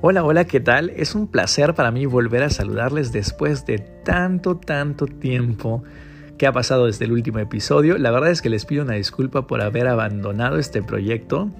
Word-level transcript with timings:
Hola, 0.00 0.22
hola, 0.22 0.44
¿qué 0.44 0.60
tal? 0.60 0.90
Es 0.90 1.16
un 1.16 1.26
placer 1.26 1.74
para 1.74 1.90
mí 1.90 2.06
volver 2.06 2.44
a 2.44 2.50
saludarles 2.50 3.10
después 3.10 3.66
de 3.66 3.80
tanto, 3.80 4.56
tanto 4.56 5.06
tiempo 5.06 5.82
que 6.38 6.46
ha 6.46 6.52
pasado 6.52 6.86
desde 6.86 7.06
el 7.06 7.10
último 7.10 7.40
episodio. 7.40 7.98
La 7.98 8.12
verdad 8.12 8.30
es 8.30 8.40
que 8.40 8.48
les 8.48 8.64
pido 8.64 8.84
una 8.84 8.94
disculpa 8.94 9.48
por 9.48 9.60
haber 9.60 9.88
abandonado 9.88 10.56
este 10.58 10.84
proyecto. 10.84 11.50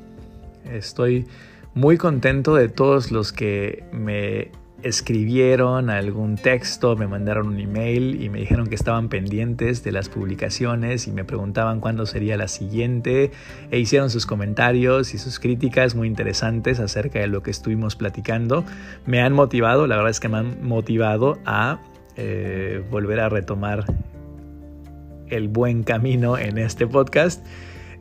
Estoy 0.64 1.27
muy 1.75 1.96
contento 1.96 2.55
de 2.55 2.69
todos 2.69 3.11
los 3.11 3.32
que 3.32 3.82
me 3.91 4.52
escribieron 4.83 5.91
algún 5.91 6.37
texto, 6.37 6.95
me 6.97 7.07
mandaron 7.07 7.49
un 7.49 7.59
email 7.59 8.23
y 8.23 8.29
me 8.29 8.39
dijeron 8.39 8.69
que 8.69 8.77
estaban 8.77 9.09
pendientes 9.09 9.83
de 9.83 9.91
las 9.91 10.09
publicaciones 10.09 11.09
y 11.09 11.13
me 11.13 11.25
preguntaban 11.25 11.81
cuándo 11.81 12.07
sería 12.07 12.37
la 12.37 12.47
siguiente 12.47 13.33
e 13.71 13.79
hicieron 13.79 14.09
sus 14.11 14.25
comentarios 14.25 15.14
y 15.14 15.19
sus 15.19 15.41
críticas 15.41 15.95
muy 15.95 16.07
interesantes 16.07 16.79
acerca 16.79 17.19
de 17.19 17.27
lo 17.27 17.43
que 17.43 17.50
estuvimos 17.50 17.96
platicando. 17.96 18.64
Me 19.05 19.21
han 19.21 19.33
motivado, 19.33 19.86
la 19.86 19.96
verdad 19.96 20.11
es 20.11 20.21
que 20.21 20.29
me 20.29 20.39
han 20.39 20.63
motivado 20.63 21.39
a 21.45 21.81
eh, 22.17 22.85
volver 22.91 23.21
a 23.21 23.29
retomar 23.29 23.85
el 25.29 25.49
buen 25.49 25.83
camino 25.83 26.39
en 26.39 26.57
este 26.57 26.86
podcast 26.86 27.45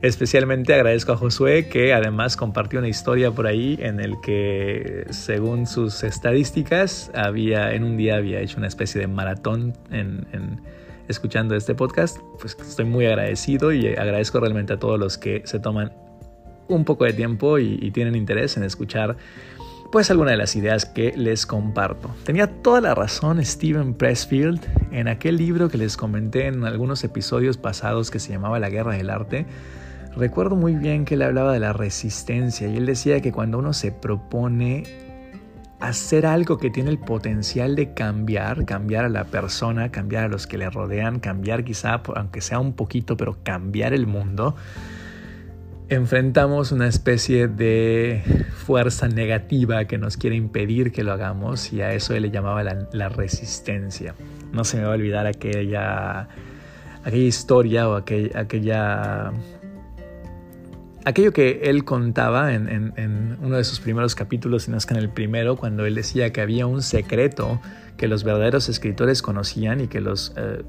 Especialmente 0.00 0.74
agradezco 0.74 1.12
a 1.12 1.16
Josué 1.16 1.68
que 1.68 1.92
además 1.92 2.36
compartió 2.36 2.78
una 2.78 2.88
historia 2.88 3.32
por 3.32 3.48
ahí 3.48 3.76
en 3.80 3.98
el 3.98 4.20
que 4.20 5.06
según 5.10 5.66
sus 5.66 6.04
estadísticas 6.04 7.10
había 7.14 7.72
en 7.74 7.82
un 7.82 7.96
día 7.96 8.14
había 8.14 8.40
hecho 8.40 8.58
una 8.58 8.68
especie 8.68 9.00
de 9.00 9.08
maratón 9.08 9.76
en, 9.90 10.60
escuchando 11.08 11.56
este 11.56 11.74
podcast. 11.74 12.18
Pues 12.40 12.56
estoy 12.60 12.84
muy 12.84 13.06
agradecido 13.06 13.72
y 13.72 13.88
agradezco 13.88 14.38
realmente 14.38 14.74
a 14.74 14.78
todos 14.78 15.00
los 15.00 15.18
que 15.18 15.42
se 15.44 15.58
toman 15.58 15.92
un 16.68 16.84
poco 16.84 17.04
de 17.04 17.12
tiempo 17.12 17.58
y, 17.58 17.76
y 17.82 17.90
tienen 17.90 18.14
interés 18.14 18.56
en 18.56 18.62
escuchar 18.62 19.16
pues 19.90 20.12
alguna 20.12 20.30
de 20.30 20.36
las 20.36 20.54
ideas 20.54 20.84
que 20.84 21.12
les 21.16 21.44
comparto. 21.44 22.14
Tenía 22.22 22.62
toda 22.62 22.80
la 22.80 22.94
razón 22.94 23.44
Steven 23.44 23.94
Pressfield 23.94 24.60
en 24.92 25.08
aquel 25.08 25.38
libro 25.38 25.68
que 25.68 25.78
les 25.78 25.96
comenté 25.96 26.46
en 26.46 26.62
algunos 26.64 27.02
episodios 27.02 27.56
pasados 27.56 28.12
que 28.12 28.20
se 28.20 28.30
llamaba 28.30 28.60
La 28.60 28.70
Guerra 28.70 28.92
del 28.92 29.10
Arte 29.10 29.46
Recuerdo 30.18 30.56
muy 30.56 30.74
bien 30.74 31.04
que 31.04 31.14
él 31.14 31.22
hablaba 31.22 31.52
de 31.52 31.60
la 31.60 31.72
resistencia 31.72 32.66
y 32.66 32.76
él 32.76 32.86
decía 32.86 33.20
que 33.20 33.30
cuando 33.30 33.56
uno 33.56 33.72
se 33.72 33.92
propone 33.92 34.82
hacer 35.78 36.26
algo 36.26 36.58
que 36.58 36.70
tiene 36.70 36.90
el 36.90 36.98
potencial 36.98 37.76
de 37.76 37.94
cambiar, 37.94 38.64
cambiar 38.64 39.04
a 39.04 39.08
la 39.08 39.26
persona, 39.26 39.92
cambiar 39.92 40.24
a 40.24 40.28
los 40.28 40.48
que 40.48 40.58
le 40.58 40.68
rodean, 40.70 41.20
cambiar 41.20 41.62
quizá, 41.62 42.02
aunque 42.16 42.40
sea 42.40 42.58
un 42.58 42.72
poquito, 42.72 43.16
pero 43.16 43.38
cambiar 43.44 43.94
el 43.94 44.08
mundo, 44.08 44.56
enfrentamos 45.88 46.72
una 46.72 46.88
especie 46.88 47.46
de 47.46 48.20
fuerza 48.56 49.06
negativa 49.06 49.84
que 49.84 49.98
nos 49.98 50.16
quiere 50.16 50.34
impedir 50.34 50.90
que 50.90 51.04
lo 51.04 51.12
hagamos 51.12 51.72
y 51.72 51.80
a 51.80 51.92
eso 51.92 52.12
él 52.16 52.22
le 52.22 52.32
llamaba 52.32 52.64
la, 52.64 53.08
resistencia. 53.08 54.16
No 54.52 54.64
se 54.64 54.78
me 54.78 54.82
va 54.82 54.90
a 54.90 54.94
olvidar 54.96 55.28
aquella, 55.28 56.28
aquella 57.04 57.24
historia 57.24 57.88
o 57.88 57.94
aquella 57.94 59.32
aquello 61.04 61.32
que 61.32 61.60
él 61.64 61.84
contaba 61.84 62.54
en, 62.54 63.38
uno 63.42 63.56
de 63.56 63.64
sus 63.64 63.80
primeros 63.80 64.14
capítulos, 64.14 64.64
si 64.64 64.70
no 64.70 64.76
es 64.76 64.86
que 64.86 64.94
en 64.94 65.00
el 65.00 65.08
primero, 65.08 65.56
cuando 65.56 65.86
él 65.86 65.94
decía 65.94 66.32
que 66.32 66.40
había 66.40 66.66
un 66.66 66.82
secreto 66.82 67.60
que 67.96 68.08
los 68.08 68.24
verdaderos 68.24 68.68
escritores 68.68 69.22
conocían 69.22 69.80
y 69.80 69.88
que 69.88 70.00
los 70.00 70.34
uh, 70.36 70.62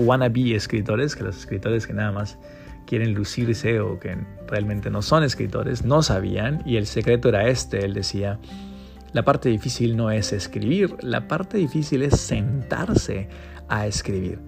wannabe 0.00 0.54
escritores, 0.54 1.16
que 1.16 1.24
los 1.24 1.36
escritores 1.36 1.86
que 1.86 1.92
nada 1.92 2.12
más 2.12 2.38
quieren 2.86 3.14
lucirse 3.14 3.80
o 3.80 3.98
que 3.98 4.16
realmente 4.46 4.90
no 4.90 5.02
son 5.02 5.24
escritores, 5.24 5.84
no 5.84 6.02
sabían, 6.02 6.62
y 6.64 6.76
el 6.76 6.86
secreto 6.86 7.28
era 7.28 7.48
este, 7.48 7.84
él 7.84 7.94
decía, 7.94 8.38
la 9.12 9.24
parte 9.24 9.48
difícil 9.48 9.96
no 9.96 10.10
es 10.10 10.32
escribir, 10.32 10.94
la 11.00 11.26
parte 11.26 11.58
difícil 11.58 12.02
es 12.02 12.20
sentarse 12.20 13.28
a 13.68 13.86
escribir. 13.86 14.38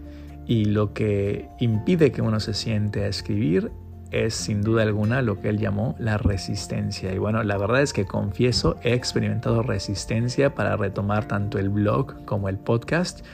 Y 0.47 0.67
lo 0.67 0.95
que 0.95 1.49
impide 1.59 2.13
que 2.13 2.23
uno 2.23 2.41
se 2.41 2.55
siente 2.55 3.05
a 3.05 3.09
escribir 3.09 3.71
es 4.11 4.35
sin 4.35 4.63
duda 4.63 4.83
alguna 4.83 5.23
lo 5.23 5.41
que 5.41 5.49
él 5.49 5.59
llamó 5.59 5.95
la 5.99 6.19
resistencia. 6.19 7.13
Y 7.13 7.19
bueno, 7.19 7.43
la 7.43 7.59
verdad 7.59 7.83
es 7.83 7.93
que 7.93 8.05
confieso, 8.07 8.77
he 8.83 8.95
experimentado 8.95 9.63
resistencia 9.63 10.55
para 10.55 10.77
retomar 10.77 11.29
tanto 11.29 11.59
el 11.59 11.69
blog 11.69 12.25
como 12.25 12.49
el 12.49 12.57
podcast, 12.57 13.25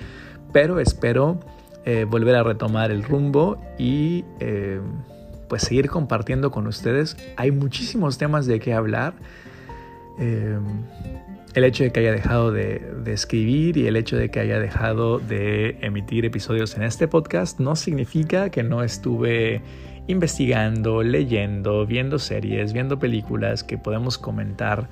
pero 0.53 0.81
espero 0.81 1.39
eh, 1.85 2.05
volver 2.09 2.35
a 2.37 2.43
retomar 2.43 2.91
el 2.91 3.03
rumbo 3.03 3.61
y 3.79 4.25
eh, 4.41 4.81
pues 5.49 5.63
seguir 5.63 5.89
compartiendo 5.89 6.51
con 6.51 6.67
ustedes. 6.67 7.17
Hay 7.37 7.51
muchísimos 7.51 8.19
temas 8.19 8.47
de 8.47 8.59
qué 8.59 8.73
hablar. 8.73 9.15
Eh, 10.19 10.59
el 11.55 11.63
hecho 11.63 11.85
de 11.85 11.93
que 11.93 12.01
haya 12.01 12.11
dejado 12.11 12.51
de, 12.51 12.81
de, 13.05 13.13
escribir 13.13 13.77
y 13.77 13.87
el 13.87 13.97
hecho 13.97 14.17
de 14.17 14.29
que 14.29 14.41
haya 14.41 14.59
dejado 14.59 15.19
de 15.21 15.79
emitir 15.83 16.25
episodios 16.25 16.77
en 16.77 16.83
este 16.83 17.07
podcast 17.07 17.61
no 17.61 17.77
significa 17.77 18.51
que 18.51 18.65
no 18.65 18.83
estuve 18.83 19.63
investigando, 20.07 21.03
leyendo, 21.03 21.87
viendo 21.87 22.19
series, 22.19 22.73
viendo 22.73 22.99
películas 22.99 23.65
que 23.65 23.79
podemos 23.79 24.19
comentar 24.19 24.89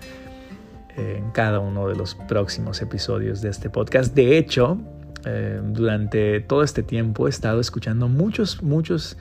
eh, 0.96 1.16
en 1.18 1.30
cada 1.32 1.60
uno 1.60 1.88
de 1.88 1.96
los 1.96 2.14
próximos 2.14 2.80
episodios 2.80 3.42
de 3.42 3.50
este 3.50 3.68
podcast. 3.68 4.14
De 4.14 4.38
hecho, 4.38 4.78
eh, 5.24 5.60
durante 5.62 6.40
todo 6.40 6.62
este 6.62 6.82
tiempo 6.82 7.26
he 7.26 7.30
estado 7.30 7.60
escuchando 7.60 8.08
muchos, 8.08 8.62
muchos 8.62 9.16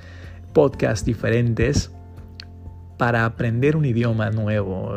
podcasts 0.54 1.06
diferentes 1.06 1.92
para 2.98 3.26
aprender 3.26 3.76
un 3.76 3.86
idioma 3.86 4.30
nuevo. 4.30 4.94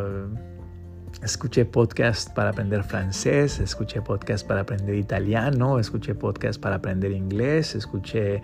Escuché 1.22 1.65
podcast 1.65 2.34
para 2.34 2.50
aprender 2.50 2.82
francés, 2.84 3.59
escuché 3.59 4.03
podcast 4.03 4.47
para 4.47 4.61
aprender 4.61 4.94
italiano, 4.97 5.78
escuché 5.78 6.15
podcast 6.15 6.61
para 6.61 6.76
aprender 6.76 7.12
inglés, 7.12 7.75
escuché 7.75 8.43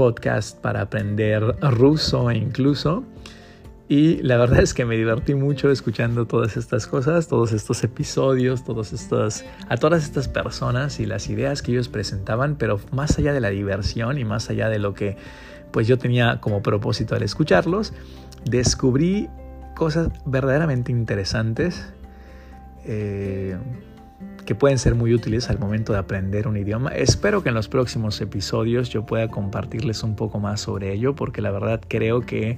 podcast 0.00 0.58
para 0.58 0.80
aprender 0.80 1.42
ruso 1.60 2.30
incluso. 2.30 3.04
Y 3.86 4.22
la 4.22 4.38
verdad 4.38 4.60
es 4.60 4.72
que 4.72 4.86
me 4.86 4.96
divertí 4.96 5.34
mucho 5.34 5.70
escuchando 5.70 6.24
todas 6.24 6.56
estas 6.56 6.86
cosas, 6.86 7.28
todos 7.28 7.52
estos 7.52 7.84
episodios, 7.84 8.64
todos 8.64 8.94
estos, 8.94 9.44
a 9.68 9.76
todas 9.76 10.02
estas 10.02 10.26
personas 10.26 11.00
y 11.00 11.04
las 11.04 11.28
ideas 11.28 11.60
que 11.60 11.72
ellos 11.72 11.90
presentaban, 11.90 12.56
pero 12.56 12.80
más 12.92 13.18
allá 13.18 13.34
de 13.34 13.40
la 13.40 13.50
diversión 13.50 14.16
y 14.16 14.24
más 14.24 14.48
allá 14.48 14.70
de 14.70 14.78
lo 14.78 14.94
que 14.94 15.18
pues 15.70 15.86
yo 15.86 15.98
tenía 15.98 16.40
como 16.40 16.62
propósito 16.62 17.14
al 17.14 17.22
escucharlos, 17.22 17.92
descubrí 18.46 19.28
cosas 19.76 20.08
verdaderamente 20.24 20.92
interesantes. 20.92 21.92
Eh, 22.86 23.58
que 24.44 24.54
pueden 24.54 24.78
ser 24.78 24.94
muy 24.94 25.14
útiles 25.14 25.50
al 25.50 25.58
momento 25.58 25.92
de 25.92 25.98
aprender 25.98 26.48
un 26.48 26.56
idioma. 26.56 26.90
Espero 26.90 27.42
que 27.42 27.50
en 27.50 27.54
los 27.54 27.68
próximos 27.68 28.20
episodios 28.20 28.88
yo 28.88 29.06
pueda 29.06 29.28
compartirles 29.28 30.02
un 30.02 30.16
poco 30.16 30.40
más 30.40 30.60
sobre 30.60 30.92
ello 30.92 31.14
porque 31.14 31.40
la 31.40 31.50
verdad 31.50 31.80
creo 31.86 32.22
que 32.22 32.56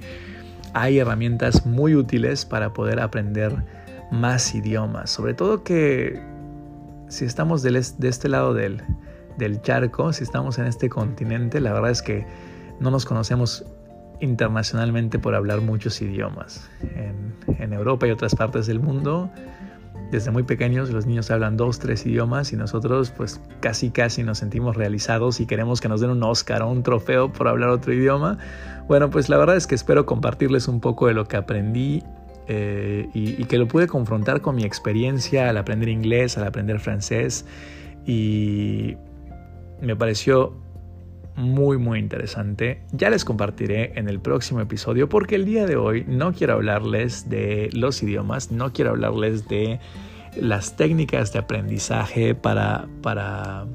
hay 0.73 0.99
herramientas 0.99 1.65
muy 1.65 1.95
útiles 1.95 2.45
para 2.45 2.73
poder 2.73 2.99
aprender 2.99 3.63
más 4.11 4.53
idiomas. 4.55 5.09
Sobre 5.09 5.33
todo 5.33 5.63
que 5.63 6.21
si 7.07 7.25
estamos 7.25 7.61
de 7.61 7.77
este 7.77 8.29
lado 8.29 8.53
del, 8.53 8.81
charco, 9.61 10.13
si 10.13 10.23
estamos 10.23 10.57
en 10.57 10.65
este 10.65 10.89
continente, 10.89 11.59
la 11.59 11.73
verdad 11.73 11.91
es 11.91 12.01
que 12.01 12.25
no 12.79 12.89
nos 12.91 13.05
conocemos 13.05 13.65
internacionalmente 14.19 15.19
por 15.19 15.35
hablar 15.35 15.61
muchos 15.61 16.01
idiomas. 16.01 16.69
En, 16.95 17.73
Europa 17.73 18.07
y 18.07 18.11
otras 18.11 18.35
partes 18.35 18.67
del 18.67 18.79
mundo 18.79 19.31
desde 20.13 20.31
muy 20.31 20.43
pequeños 20.43 20.89
los 20.91 21.05
niños 21.05 21.29
hablan 21.31 21.57
dos, 21.57 21.79
tres 21.79 22.05
idiomas 22.05 22.53
y 22.53 22.55
nosotros 22.55 23.11
pues 23.11 23.41
casi 23.59 23.89
casi 23.89 24.23
nos 24.23 24.37
sentimos 24.37 24.75
realizados 24.75 25.39
y 25.39 25.45
queremos 25.45 25.81
que 25.81 25.89
nos 25.89 26.01
den 26.01 26.11
un 26.11 26.23
Oscar 26.23 26.61
o 26.61 26.69
un 26.69 26.83
trofeo 26.83 27.33
por 27.33 27.47
hablar 27.47 27.69
otro 27.69 27.93
idioma. 27.93 28.37
Bueno, 28.87 29.09
pues 29.09 29.29
la 29.29 29.37
verdad 29.37 29.57
es 29.57 29.67
que 29.67 29.75
espero 29.75 30.05
compartirles 30.05 30.67
un 30.67 30.79
poco 30.79 31.07
de 31.07 31.13
lo 31.13 31.27
que 31.27 31.35
aprendí 31.35 32.03
eh, 32.47 33.09
y, 33.13 33.41
y, 33.41 33.45
que 33.45 33.57
lo 33.57 33.67
pude 33.67 33.87
confrontar 33.87 34.41
con 34.41 34.55
mi 34.55 34.63
experiencia 34.63 35.49
al 35.49 35.57
aprender 35.57 35.89
inglés, 35.89 36.37
al 36.37 36.45
aprender 36.45 36.79
francés 36.79 37.45
y 38.05 38.97
me 39.81 39.95
pareció 39.95 40.62
muy 41.35 41.77
muy 41.77 41.99
interesante. 41.99 42.81
Ya 42.91 43.09
les 43.09 43.25
compartiré 43.25 43.93
en 43.95 44.07
el 44.07 44.19
próximo 44.19 44.61
episodio 44.61 45.09
porque 45.09 45.35
el 45.35 45.45
día 45.45 45.65
de 45.65 45.75
hoy 45.75 46.05
no 46.07 46.33
quiero 46.33 46.53
hablarles 46.53 47.29
de 47.29 47.69
los 47.73 48.01
idiomas, 48.03 48.51
no 48.51 48.71
quiero 48.73 48.91
hablarles 48.91 49.47
de 49.47 49.79
las 50.35 50.75
técnicas 50.75 51.33
de 51.33 51.39
aprendizaje 51.39 52.35
para, 52.35 52.87
para, 53.01 53.65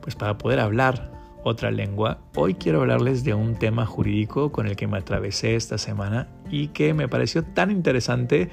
pues 0.00 0.14
para 0.14 0.38
poder 0.38 0.60
hablar 0.60 1.10
otra 1.44 1.70
lengua. 1.70 2.18
Hoy 2.34 2.54
quiero 2.54 2.80
hablarles 2.80 3.24
de 3.24 3.34
un 3.34 3.56
tema 3.56 3.86
jurídico 3.86 4.52
con 4.52 4.66
el 4.66 4.76
que 4.76 4.86
me 4.86 4.98
atravesé 4.98 5.56
esta 5.56 5.78
semana 5.78 6.28
y 6.50 6.68
que 6.68 6.94
me 6.94 7.08
pareció 7.08 7.42
tan 7.42 7.70
interesante 7.70 8.48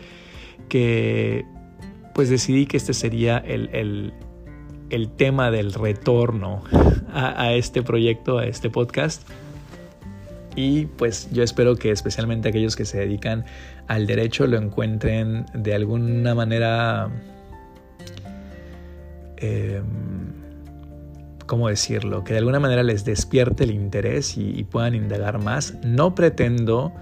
que 0.67 1.45
pues 2.13 2.29
decidí 2.29 2.65
que 2.65 2.77
este 2.77 2.93
sería 2.93 3.37
el, 3.37 3.69
el, 3.73 4.13
el 4.89 5.09
tema 5.09 5.51
del 5.51 5.73
retorno 5.73 6.63
a, 7.13 7.53
este 7.53 7.81
proyecto, 7.81 8.37
a 8.37 8.45
este 8.45 8.69
podcast. 8.69 9.27
Y 10.55 10.87
pues 10.87 11.29
yo 11.31 11.43
espero 11.43 11.75
que 11.75 11.91
especialmente 11.91 12.49
aquellos 12.49 12.75
que 12.75 12.85
se 12.85 12.97
dedican 12.97 13.45
al 13.87 14.07
derecho 14.07 14.47
lo 14.47 14.57
encuentren 14.57 15.45
de 15.53 15.73
alguna 15.73 16.35
manera... 16.35 17.09
Eh, 19.37 19.81
¿cómo 21.49 21.67
decirlo? 21.67 22.23
Que 22.23 22.33
de 22.33 22.39
alguna 22.39 22.59
manera 22.59 22.83
les 22.83 23.05
despierte 23.05 23.63
el 23.63 23.71
interés 23.71 24.37
y, 24.37 24.63
puedan 24.65 24.93
indagar 24.93 25.39
más. 25.39 25.73
No 25.83 26.13
pretendo 26.13 26.93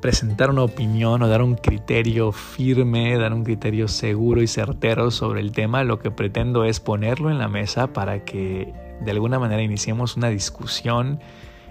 presentar 0.00 0.50
una 0.50 0.62
opinión 0.62 1.22
o 1.22 1.28
dar 1.28 1.42
un 1.42 1.54
criterio 1.54 2.32
firme, 2.32 3.16
dar 3.18 3.32
un 3.32 3.44
criterio 3.44 3.88
seguro 3.88 4.42
y 4.42 4.46
certero 4.46 5.10
sobre 5.10 5.40
el 5.40 5.52
tema. 5.52 5.84
Lo 5.84 5.98
que 5.98 6.10
pretendo 6.10 6.64
es 6.64 6.80
ponerlo 6.80 7.30
en 7.30 7.38
la 7.38 7.48
mesa 7.48 7.92
para 7.92 8.24
que 8.24 8.72
de 9.00 9.10
alguna 9.10 9.38
manera 9.38 9.62
iniciemos 9.62 10.16
una 10.16 10.28
discusión 10.28 11.20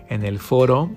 en 0.10 0.24
el 0.24 0.40
foro 0.40 0.90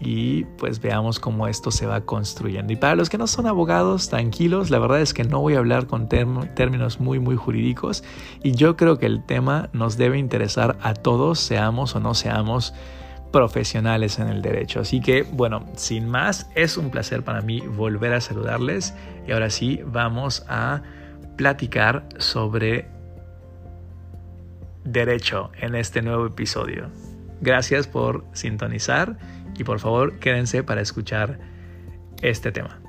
y 0.00 0.44
pues 0.58 0.80
veamos 0.80 1.18
cómo 1.18 1.48
esto 1.48 1.70
se 1.70 1.86
va 1.86 2.02
construyendo. 2.02 2.72
Y 2.72 2.76
para 2.76 2.94
los 2.94 3.10
que 3.10 3.18
no 3.18 3.26
son 3.26 3.46
abogados, 3.46 4.08
tranquilos, 4.08 4.70
la 4.70 4.78
verdad 4.78 5.00
es 5.00 5.12
que 5.12 5.24
no 5.24 5.40
voy 5.40 5.54
a 5.54 5.58
hablar 5.58 5.86
con 5.86 6.08
términos 6.08 7.00
muy 7.00 7.18
muy 7.18 7.36
jurídicos 7.36 8.04
y 8.42 8.52
yo 8.52 8.76
creo 8.76 8.98
que 8.98 9.06
el 9.06 9.24
tema 9.24 9.70
nos 9.72 9.96
debe 9.96 10.18
interesar 10.18 10.78
a 10.82 10.94
todos, 10.94 11.40
seamos 11.40 11.96
o 11.96 12.00
no 12.00 12.14
seamos 12.14 12.74
profesionales 13.32 14.18
en 14.18 14.28
el 14.28 14.42
derecho. 14.42 14.80
Así 14.80 15.00
que 15.00 15.22
bueno, 15.22 15.66
sin 15.76 16.08
más, 16.08 16.50
es 16.54 16.76
un 16.76 16.90
placer 16.90 17.22
para 17.22 17.40
mí 17.40 17.60
volver 17.60 18.12
a 18.14 18.20
saludarles 18.20 18.94
y 19.26 19.32
ahora 19.32 19.50
sí 19.50 19.80
vamos 19.84 20.44
a 20.48 20.82
platicar 21.36 22.08
sobre 22.18 22.88
derecho 24.84 25.50
en 25.60 25.74
este 25.74 26.02
nuevo 26.02 26.26
episodio. 26.26 26.90
Gracias 27.40 27.86
por 27.86 28.24
sintonizar 28.32 29.18
y 29.56 29.64
por 29.64 29.78
favor 29.78 30.18
quédense 30.18 30.62
para 30.64 30.80
escuchar 30.80 31.38
este 32.22 32.50
tema. 32.50 32.80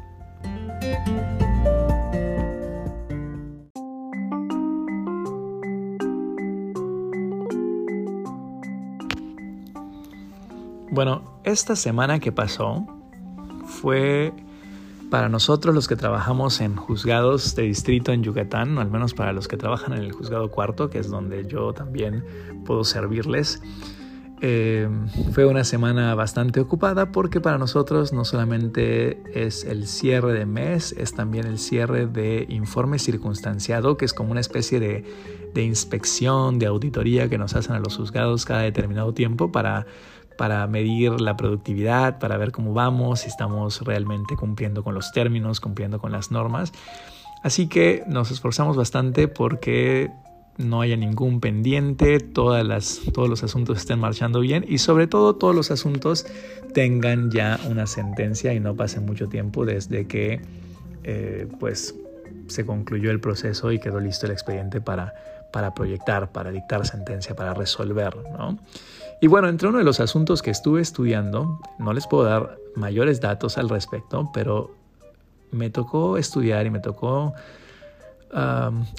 Bueno, 10.92 11.40
esta 11.44 11.76
semana 11.76 12.20
que 12.20 12.32
pasó 12.32 12.86
fue 13.66 14.34
para 15.10 15.30
nosotros 15.30 15.74
los 15.74 15.88
que 15.88 15.96
trabajamos 15.96 16.62
en 16.62 16.76
juzgados 16.76 17.56
de 17.56 17.64
distrito 17.64 18.12
en 18.12 18.24
Yucatán, 18.24 18.78
o 18.78 18.82
al 18.82 18.90
menos 18.90 19.14
para 19.14 19.34
los 19.34 19.48
que 19.48 19.58
trabajan 19.58 19.94
en 19.94 20.00
el 20.00 20.12
juzgado 20.12 20.50
cuarto, 20.52 20.90
que 20.90 21.00
es 21.00 21.10
donde 21.10 21.48
yo 21.48 21.74
también 21.74 22.24
puedo 22.66 22.84
servirles, 22.84 23.62
Em, 24.42 25.10
fue 25.34 25.46
una 25.46 25.66
semana 25.66 26.16
bastante 26.16 26.62
ocupada 26.62 27.12
porque 27.12 27.42
para 27.42 27.58
nosotros 27.58 28.14
no 28.14 28.24
solamente 28.24 29.22
es 29.34 29.66
el 29.66 29.86
cierre 29.86 30.32
de 30.32 30.46
mes, 30.46 30.94
es 30.98 31.14
también 31.14 31.46
el 31.46 31.60
cierre 31.60 32.08
de 32.08 32.46
informe 32.48 33.00
circunstanciado, 33.00 33.98
que 33.98 34.06
es 34.06 34.14
como 34.14 34.32
una 34.32 34.40
especie 34.40 34.80
de 34.80 35.62
inspección, 35.62 36.58
de 36.58 36.68
auditoría 36.68 37.28
que 37.28 37.38
nos 37.38 37.54
hacen 37.56 37.76
a 37.76 37.80
los 37.80 37.98
juzgados 37.98 38.46
cada 38.46 38.62
determinado 38.62 39.14
tiempo 39.14 39.52
para, 39.52 39.88
para 40.40 40.66
medir 40.68 41.20
la 41.20 41.36
productividad, 41.36 42.18
para 42.18 42.38
ver 42.38 42.54
cómo 42.54 42.74
vamos, 42.74 43.20
si 43.20 43.28
estamos 43.28 43.82
realmente 43.82 44.38
cumpliendo 44.38 44.86
con 44.86 44.96
los 44.96 45.12
términos, 45.12 45.60
cumpliendo 45.60 46.00
con 46.00 46.14
las 46.14 46.32
normas. 46.32 46.72
Así 47.44 47.68
que 47.68 48.06
nos 48.08 48.32
esforzamos 48.32 48.78
bastante 48.78 49.28
porque 49.28 50.10
no 50.56 50.80
haya 50.80 50.96
ningún 50.96 51.42
pendiente, 51.42 52.22
todas 52.22 52.66
las, 52.66 53.02
todos 53.14 53.28
los 53.28 53.44
asuntos 53.44 53.80
estén 53.80 54.00
marchando 54.00 54.40
bien 54.40 54.64
y 54.66 54.78
sobre 54.78 55.08
todo 55.08 55.36
todos 55.36 55.54
los 55.54 55.72
asuntos 55.72 56.26
tengan 56.74 57.32
ya 57.32 57.60
una 57.70 57.86
sentencia 57.86 58.54
y 58.54 58.62
no 58.62 58.78
pase 58.78 59.02
mucho 59.02 59.28
tiempo 59.28 59.66
desde 59.66 60.08
que 60.08 60.40
eh, 61.04 61.48
pues 61.60 61.96
se 62.48 62.66
concluyó 62.66 63.12
el 63.12 63.20
proceso 63.20 63.74
y 63.74 63.80
quedó 63.80 64.00
listo 64.00 64.26
el 64.26 64.32
expediente 64.32 64.80
para, 64.80 65.14
para 65.52 65.74
proyectar, 65.74 66.32
para 66.32 66.50
dictar 66.50 66.88
sentencia, 66.88 67.36
para 67.36 67.54
resolver. 67.54 68.16
Y 69.22 69.28
bueno, 69.28 69.50
entre 69.50 69.68
uno 69.68 69.80
de 69.80 69.84
los 69.84 70.00
asuntos 70.00 70.42
que 70.42 70.52
estuve 70.52 70.82
estudiando, 70.82 71.60
no 71.78 71.94
les 71.94 72.08
puedo 72.08 72.24
dar 72.24 72.58
mayores 72.76 73.20
datos 73.20 73.58
al 73.58 73.68
respecto, 73.68 74.30
pero 74.34 74.74
me 75.52 75.70
tocó 75.70 76.18
estudiar 76.18 76.66
y 76.66 76.70
me 76.70 76.80
tocó 76.80 77.34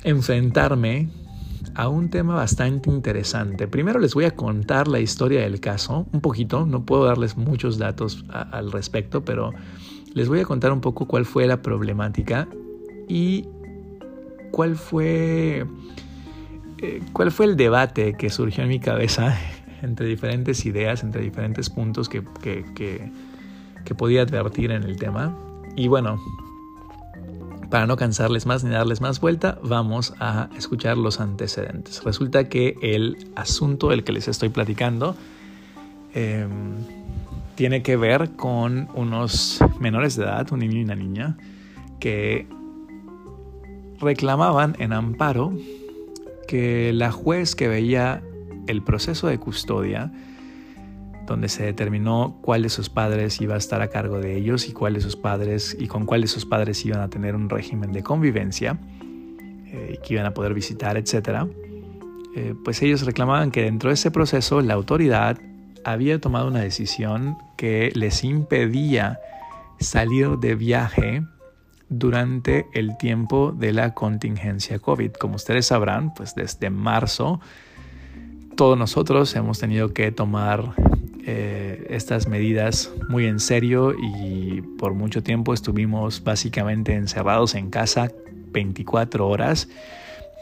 enfrentarme 0.02 1.08
a 1.74 1.88
un 1.88 2.10
tema 2.10 2.34
bastante 2.34 2.90
interesante. 2.90 3.68
Primero 3.68 3.98
les 4.00 4.12
voy 4.12 4.24
a 4.24 4.32
contar 4.32 4.88
la 4.88 4.98
historia 4.98 5.40
del 5.40 5.60
caso, 5.60 6.06
un 6.12 6.20
poquito, 6.20 6.66
no 6.66 6.84
puedo 6.84 7.04
darles 7.04 7.36
muchos 7.36 7.78
datos 7.78 8.24
al 8.28 8.72
respecto, 8.72 9.24
pero 9.24 9.52
les 10.12 10.28
voy 10.28 10.40
a 10.40 10.44
contar 10.44 10.72
un 10.72 10.80
poco 10.80 11.06
cuál 11.06 11.24
fue 11.24 11.46
la 11.46 11.62
problemática 11.62 12.48
y 13.08 13.46
cuál 14.50 14.76
fue, 14.76 15.64
eh, 16.78 17.02
cuál 17.12 17.30
fue 17.30 17.46
el 17.46 17.56
debate 17.56 18.14
que 18.14 18.30
surgió 18.30 18.64
en 18.64 18.68
mi 18.68 18.80
cabeza 18.80 19.38
entre 19.82 20.06
diferentes 20.06 20.64
ideas, 20.66 21.02
entre 21.02 21.22
diferentes 21.22 21.70
puntos 21.70 22.08
que, 22.08 22.22
que, 22.42 22.64
que 23.84 23.94
podía 23.94 24.22
advertir 24.22 24.70
en 24.70 24.82
el 24.82 24.98
tema. 24.98 25.36
Y 25.76 25.88
bueno, 25.88 26.20
para 27.70 27.86
no 27.86 27.96
cansarles 27.96 28.46
más 28.46 28.64
ni 28.64 28.70
darles 28.70 29.00
más 29.00 29.20
vuelta, 29.20 29.58
vamos 29.62 30.12
a 30.18 30.48
escuchar 30.56 30.98
los 30.98 31.20
antecedentes. 31.20 32.02
Resulta 32.02 32.48
que 32.48 32.76
el 32.82 33.30
asunto 33.36 33.90
del 33.90 34.02
que 34.02 34.12
les 34.12 34.26
estoy 34.26 34.48
platicando 34.48 35.14
em, 36.12 36.50
tiene 37.54 37.82
que 37.82 37.96
ver 37.96 38.32
con 38.32 38.88
unos 38.94 39.60
menores 39.78 40.16
de 40.16 40.24
edad, 40.24 40.52
un 40.52 40.58
niño 40.58 40.78
y 40.78 40.82
una 40.82 40.96
niña, 40.96 41.36
que 42.00 42.48
reclamaban 44.00 44.74
en 44.80 44.92
amparo 44.92 45.52
que 46.48 46.92
la 46.92 47.12
juez 47.12 47.54
que 47.54 47.68
veía 47.68 48.22
el 48.66 48.82
proceso 48.82 49.26
de 49.26 49.38
custodia 49.38 50.12
donde 51.26 51.48
se 51.48 51.62
determinó 51.64 52.38
cuál 52.42 52.62
de 52.62 52.68
sus 52.70 52.88
padres 52.88 53.40
iba 53.40 53.54
a 53.54 53.58
estar 53.58 53.82
a 53.82 53.88
cargo 53.88 54.18
de 54.18 54.36
ellos 54.36 54.68
y 54.68 54.72
cuáles 54.72 55.04
sus 55.04 55.14
padres 55.14 55.76
y 55.78 55.86
con 55.86 56.04
cuáles 56.04 56.30
sus 56.30 56.44
padres 56.44 56.84
iban 56.84 57.00
a 57.00 57.08
tener 57.08 57.36
un 57.36 57.48
régimen 57.48 57.92
de 57.92 58.02
convivencia 58.02 58.78
eh, 59.66 60.00
que 60.02 60.14
iban 60.14 60.26
a 60.26 60.34
poder 60.34 60.54
visitar, 60.54 60.96
etc. 60.96 61.46
Eh, 62.34 62.54
pues 62.64 62.82
ellos 62.82 63.02
reclamaban 63.02 63.52
que 63.52 63.62
dentro 63.62 63.90
de 63.90 63.94
ese 63.94 64.10
proceso 64.10 64.60
la 64.60 64.74
autoridad 64.74 65.38
había 65.84 66.20
tomado 66.20 66.48
una 66.48 66.60
decisión 66.60 67.36
que 67.56 67.92
les 67.94 68.24
impedía 68.24 69.20
salir 69.78 70.38
de 70.38 70.56
viaje 70.56 71.22
durante 71.88 72.66
el 72.72 72.96
tiempo 72.98 73.52
de 73.52 73.72
la 73.72 73.94
contingencia 73.94 74.78
COVID. 74.78 75.12
Como 75.12 75.36
ustedes 75.36 75.66
sabrán, 75.66 76.12
pues 76.14 76.34
desde 76.34 76.70
marzo 76.70 77.40
todos 78.60 78.76
nosotros 78.76 79.34
hemos 79.36 79.58
tenido 79.58 79.94
que 79.94 80.12
tomar 80.12 80.74
eh, 81.24 81.86
estas 81.88 82.28
medidas 82.28 82.92
muy 83.08 83.24
en 83.24 83.40
serio 83.40 83.94
y 83.98 84.60
por 84.60 84.92
mucho 84.92 85.22
tiempo 85.22 85.54
estuvimos 85.54 86.22
básicamente 86.22 86.92
encerrados 86.92 87.54
en 87.54 87.70
casa 87.70 88.12
24 88.52 89.26
horas. 89.26 89.66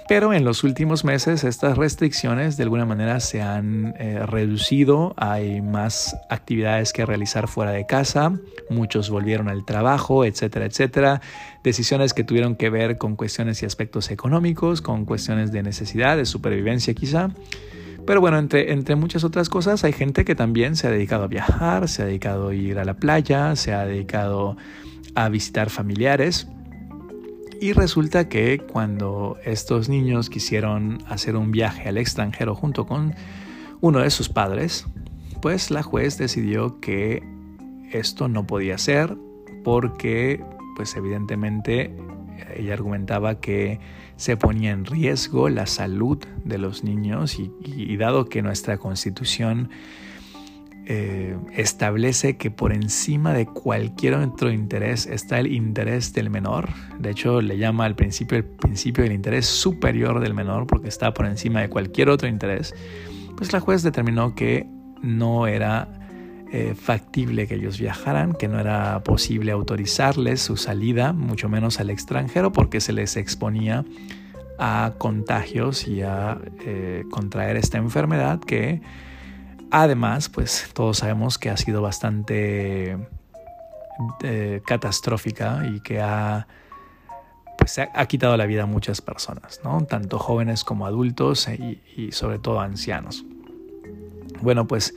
Pero 0.09 0.33
en 0.33 0.45
los 0.45 0.65
últimos 0.65 1.05
meses 1.05 1.45
estas 1.45 1.79
restricciones 1.79 2.57
de 2.57 2.65
alguna 2.65 2.85
manera 2.87 3.21
se 3.21 3.41
han 3.41 3.95
eh, 4.01 4.27
reducido, 4.27 5.15
hay 5.17 5.61
más 5.61 6.17
actividades 6.29 6.93
que 6.93 7.07
realizar 7.07 7.47
fuera 7.47 7.71
de 7.71 7.87
casa, 7.87 8.33
muchos 8.69 9.11
volvieron 9.11 9.49
al 9.49 9.65
trabajo, 9.65 10.25
etcétera, 10.25 10.65
etcétera. 10.65 11.21
Decisiones 11.63 12.15
que 12.15 12.25
tuvieron 12.25 12.57
que 12.57 12.69
ver 12.69 12.99
con 12.99 13.15
cuestiones 13.15 13.63
y 13.63 13.67
aspectos 13.67 14.11
económicos, 14.11 14.83
con 14.83 15.05
cuestiones 15.05 15.53
de 15.53 15.63
necesidad, 15.63 16.17
de 16.17 16.25
supervivencia 16.25 16.95
quizá. 16.95 17.31
Pero 18.09 18.23
bueno, 18.23 18.38
entre, 18.38 18.73
entre 18.73 18.97
muchas 18.97 19.23
otras 19.23 19.50
cosas, 19.50 19.85
hay 19.85 19.93
gente 19.93 20.25
que 20.25 20.35
también 20.35 20.77
se 20.77 20.87
ha 20.87 20.91
dedicado 20.91 21.25
a 21.25 21.27
viajar, 21.27 21.88
se 21.88 22.00
ha 22.00 22.07
dedicado 22.07 22.49
a 22.49 22.55
ir 22.55 22.79
a 22.79 22.87
la 22.87 22.95
playa, 22.95 23.55
se 23.55 23.75
ha 23.75 23.85
dedicado 23.85 24.57
a 25.15 25.29
visitar 25.29 25.69
familiares. 25.69 26.49
Y 27.61 27.75
resulta 27.75 28.31
que 28.31 28.61
cuando 28.61 29.37
estos 29.45 29.91
niños 29.91 30.31
quisieron 30.31 31.00
hacer 31.07 31.37
un 31.37 31.50
viaje 31.50 31.87
al 31.87 31.99
extranjero 31.99 32.55
junto 32.55 32.87
con 32.87 33.15
uno 33.83 33.99
de 33.99 34.09
sus 34.09 34.31
padres, 34.31 34.87
pues 35.43 35.71
la 35.71 35.83
juez 35.83 36.17
decidió 36.17 36.81
que 36.81 37.23
esto 37.93 38.27
no 38.27 38.47
podía 38.47 38.79
ser 38.79 39.19
porque 39.65 40.43
pues 40.77 40.97
evidentemente 40.97 41.95
ella 42.57 42.73
argumentaba 42.73 43.38
que 43.38 43.81
se 44.19 44.37
ponía 44.37 44.73
en 44.73 44.85
riesgo 44.85 45.49
la 45.49 45.67
salud 45.67 46.19
de 46.45 46.59
los 46.59 46.83
niños 46.83 47.39
y, 47.39 47.97
dado 47.97 48.29
que 48.29 48.43
nuestra 48.43 48.77
constitución 48.77 49.71
eh, 50.87 51.37
establece 51.55 52.37
que 52.37 52.51
por 52.51 52.73
encima 52.73 53.33
de 53.33 53.47
cualquier 53.47 54.15
otro 54.15 54.51
interés 54.51 55.07
está 55.07 55.39
el 55.39 55.53
interés 55.53 56.13
del 56.15 56.31
menor, 56.31 56.69
de 56.99 57.11
hecho 57.11 57.41
le 57.41 57.59
llama 57.59 57.85
al 57.85 57.95
principio 57.95 58.39
el 58.39 58.45
principio 58.45 59.05
del 59.05 59.13
interés 59.13 59.47
superior 59.47 60.19
del 60.19 60.35
menor 60.35 60.67
porque 60.67 60.89
está 60.89 61.15
por 61.15 61.27
encima 61.27 61.61
de 61.61 61.69
cualquier 61.69 62.09
otro 62.09 62.29
interés, 62.29 62.75
pues 63.37 63.53
la 63.53 63.61
juez 63.61 63.85
determinó 63.85 64.35
que 64.35 64.67
no 65.01 65.47
era 65.47 65.98
eh, 66.50 66.75
factible 66.75 67.47
que 67.47 67.57
ellos 67.57 67.78
viajaran, 67.78 68.33
que 68.33 68.49
no 68.49 68.59
era 68.59 69.02
posible 69.05 69.52
autorizarles 69.52 70.40
su 70.40 70.57
salida, 70.57 71.12
mucho 71.12 71.50
menos 71.50 71.78
al 71.78 71.90
extranjero, 71.90 72.52
porque 72.52 72.81
se 72.81 72.95
les 72.95 73.19
exponía 73.19 73.85
a 74.59 74.95
contagios 74.97 75.87
y 75.87 76.00
a 76.00 76.38
eh, 76.64 77.05
contraer 77.11 77.59
esta 77.59 77.76
enfermedad 77.76 78.40
que 78.40 78.81
además, 79.71 80.31
pues 80.31 80.71
todos 80.73 80.97
sabemos 80.99 81.37
que 81.37 81.50
ha 81.50 81.57
sido 81.59 81.83
bastante 81.83 82.97
eh, 84.23 84.62
catastrófica 84.67 85.67
y 85.67 85.81
que 85.81 86.00
ha 86.00 86.47
pues 87.59 87.78
ha, 87.78 88.07
quitado 88.07 88.37
la 88.38 88.47
vida 88.47 88.62
a 88.62 88.67
muchas 88.67 89.02
personas, 89.02 89.61
¿no? 89.64 89.85
tanto 89.85 90.19
jóvenes 90.19 90.64
como 90.64 90.87
adultos 90.87 91.49
y 91.49 92.12
sobre 92.12 92.38
todo 92.38 92.61
ancianos. 92.61 93.26
Bueno, 94.42 94.66
pues 94.66 94.95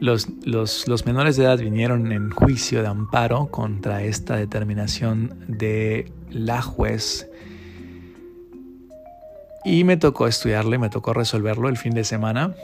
los, 0.00 0.28
los, 0.44 1.06
menores 1.06 1.36
de 1.36 1.44
edad 1.44 1.58
vinieron 1.58 2.12
en 2.12 2.30
juicio 2.30 2.82
de 2.82 2.88
amparo 2.88 3.46
contra 3.46 4.02
esta 4.02 4.36
determinación 4.36 5.44
de 5.48 6.12
la 6.30 6.62
juez 6.62 7.28
y 9.64 9.84
me 9.84 9.96
tocó 9.96 10.26
estudiarlo 10.26 10.74
y 10.74 10.78
me 10.78 10.90
tocó 10.90 11.14
resolverlo 11.14 11.68
el 11.68 11.76
fin 11.76 11.94
de 11.94 12.04
semana. 12.04 12.54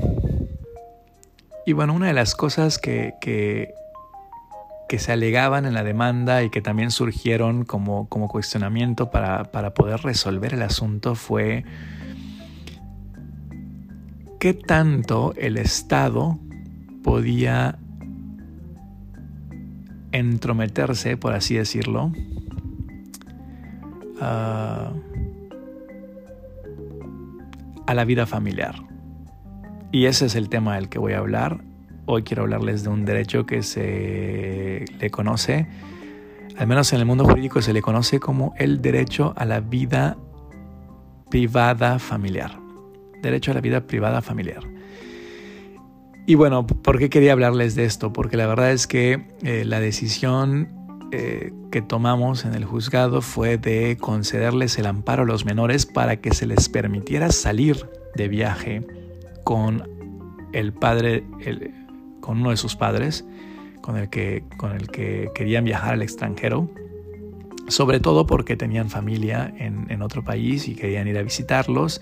Y 1.67 1.73
bueno, 1.73 1.95
una 1.95 2.09
de 2.09 2.13
las 2.13 2.35
cosas 2.35 2.79
que, 2.79 3.15
que, 3.21 3.75
que 4.89 4.99
se 4.99 5.13
alegaban 5.13 5.67
en 5.67 5.75
la 5.75 5.83
demanda 5.83 6.43
y 6.43 6.51
que 6.51 6.61
también 6.61 6.91
surgieron 6.91 7.65
como, 7.65 8.09
como 8.09 8.29
cuestionamiento 8.29 9.11
para, 9.11 9.45
para 9.45 9.73
poder 9.73 10.01
resolver 10.01 10.53
el 10.55 10.63
asunto 10.63 11.15
fue 11.15 11.65
qué 14.41 14.55
tanto 14.55 15.35
el 15.37 15.59
Estado 15.59 16.39
podía 17.05 17.79
entrometerse, 20.13 21.19
por 21.19 21.35
así 21.35 21.57
decirlo, 21.57 22.11
uh, 24.17 24.91
a 27.87 27.95
la 27.95 28.05
vida 28.07 28.27
familiar. 28.27 28.75
Y 29.93 30.07
ese 30.07 30.27
es 30.27 30.35
el 30.35 30.49
tema 30.49 30.77
del 30.77 30.89
que 30.89 30.99
voy 30.99 31.13
a 31.13 31.19
hablar. 31.19 31.63
Hoy 32.07 32.23
quiero 32.23 32.43
hablarles 32.45 32.83
de 32.83 32.89
un 32.89 33.05
derecho 33.05 33.45
que 33.45 33.63
se 33.63 34.87
le 34.99 35.11
conoce, 35.11 35.69
al 36.57 36.67
menos 36.67 36.93
en 36.95 37.01
el 37.01 37.05
mundo 37.05 37.25
jurídico 37.25 37.61
se 37.61 37.75
le 37.75 37.83
conoce 37.83 38.21
como 38.21 38.55
el 38.57 38.81
derecho 38.81 39.35
a 39.37 39.45
la 39.45 39.61
vida 39.61 40.17
privada 41.31 41.99
familiar. 41.99 42.70
Derecho 43.23 43.51
a 43.51 43.55
la 43.55 43.61
vida 43.61 43.87
privada 43.87 44.23
familiar. 44.23 44.63
Y 46.27 46.37
bueno, 46.37 46.67
¿por 46.67 46.99
qué 46.99 47.11
quería 47.11 47.33
hablarles 47.33 47.75
de 47.75 47.85
esto? 47.85 48.13
Porque 48.13 48.37
la 48.37 48.47
verdad 48.47 48.71
es 48.73 48.87
que 48.87 49.27
eh, 49.43 49.65
la 49.65 49.81
decisión 49.81 50.69
eh, 51.13 51.53
que 51.73 51.83
tomamos 51.83 52.45
en 52.45 52.55
el 52.55 52.65
juzgado 52.65 53.21
fue 53.21 53.59
de 53.59 53.97
concederles 53.99 54.79
el 54.79 54.87
amparo 54.87 55.25
a 55.25 55.27
los 55.27 55.45
menores 55.45 55.87
para 55.87 56.21
que 56.21 56.33
se 56.33 56.47
les 56.47 56.69
permitiera 56.69 57.33
salir 57.33 57.89
de 58.15 58.29
viaje 58.29 58.87
con 59.43 59.89
el 60.53 60.73
padre, 60.73 61.25
con 62.21 62.41
uno 62.41 62.51
de 62.51 62.57
sus 62.57 62.77
padres, 62.77 63.25
con 63.81 63.97
el, 63.97 64.09
que, 64.09 64.45
con 64.57 64.73
el 64.73 64.89
que 64.89 65.31
querían 65.35 65.65
viajar 65.65 65.95
al 65.95 66.03
extranjero, 66.03 66.71
sobre 67.67 67.99
todo 67.99 68.27
porque 68.27 68.57
tenían 68.57 68.89
familia 68.89 69.53
en, 69.59 69.91
en 69.91 70.03
otro 70.03 70.23
país 70.23 70.69
y 70.69 70.77
querían 70.77 71.09
ir 71.09 71.19
a 71.19 71.23
visitarlos. 71.23 72.01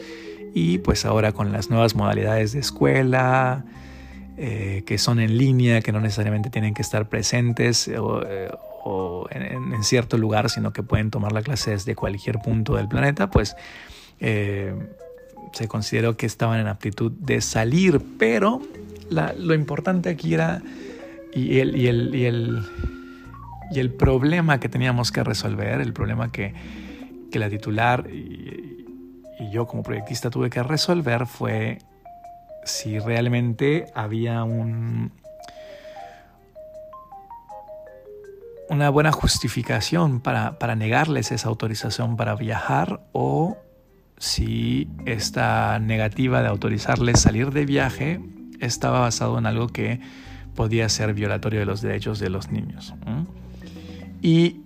Y 0.54 0.78
pues 0.78 1.04
ahora 1.04 1.32
con 1.32 1.52
las 1.52 1.70
nuevas 1.70 1.94
modalidades 1.94 2.52
de 2.52 2.60
escuela, 2.60 3.64
eh, 4.36 4.84
que 4.86 4.98
son 4.98 5.18
en 5.18 5.36
línea, 5.36 5.80
que 5.80 5.90
no 5.90 6.00
necesariamente 6.00 6.48
tienen 6.48 6.72
que 6.72 6.82
estar 6.82 7.08
presentes 7.08 7.88
o, 7.88 8.22
eh, 8.24 8.50
en, 9.30 9.82
cierto 9.82 10.16
lugar, 10.16 10.48
sino 10.48 10.72
que 10.72 10.84
pueden 10.84 11.10
tomar 11.10 11.32
la 11.32 11.42
clase 11.42 11.72
desde 11.72 11.96
cualquier 11.96 12.38
punto 12.38 12.76
del 12.76 12.86
planeta, 12.86 13.30
pues 13.30 13.56
eh, 14.20 14.74
se 15.52 15.66
consideró 15.66 16.16
que 16.16 16.26
estaban 16.26 16.60
en 16.60 16.68
aptitud 16.68 17.10
de 17.10 17.40
salir, 17.40 18.00
pero 18.16 18.62
lo 19.10 19.54
importante 19.54 20.08
aquí 20.08 20.34
era 20.34 20.62
y 21.34 21.58
el, 21.58 21.76
y, 21.76 21.88
el, 21.88 22.14
y, 22.14 22.24
el, 22.26 22.62
y 23.72 23.80
el 23.80 23.90
problema 23.90 24.60
que 24.60 24.68
teníamos 24.68 25.10
que 25.10 25.24
resolver, 25.24 25.80
el 25.80 25.92
problema 25.92 26.30
que, 26.30 26.54
que 27.30 27.38
la 27.38 27.50
titular 27.50 28.08
y, 28.08 28.77
y 29.38 29.50
yo 29.50 29.66
como 29.66 29.82
proyectista 29.82 30.30
tuve 30.30 30.50
que 30.50 30.62
resolver 30.62 31.26
fue 31.26 31.78
si 32.64 32.98
realmente 32.98 33.86
había 33.94 34.44
un, 34.44 35.12
una 38.68 38.90
buena 38.90 39.12
justificación 39.12 40.20
para, 40.20 40.58
para, 40.58 40.76
negarles 40.76 41.32
esa 41.32 41.48
autorización 41.48 42.16
para 42.16 42.34
viajar 42.34 43.00
o 43.12 43.56
si 44.18 44.88
esta 45.06 45.78
negativa 45.78 46.42
de 46.42 46.48
autorizarles 46.48 47.20
salir 47.20 47.52
de 47.52 47.64
viaje 47.64 48.20
estaba 48.60 49.00
basado 49.00 49.38
en 49.38 49.46
algo 49.46 49.68
que 49.68 50.00
podía 50.54 50.88
ser 50.88 51.14
violatorio 51.14 51.60
de 51.60 51.66
los 51.66 51.80
derechos 51.80 52.18
de 52.18 52.30
los 52.30 52.50
niños. 52.50 52.94
Y 54.20 54.62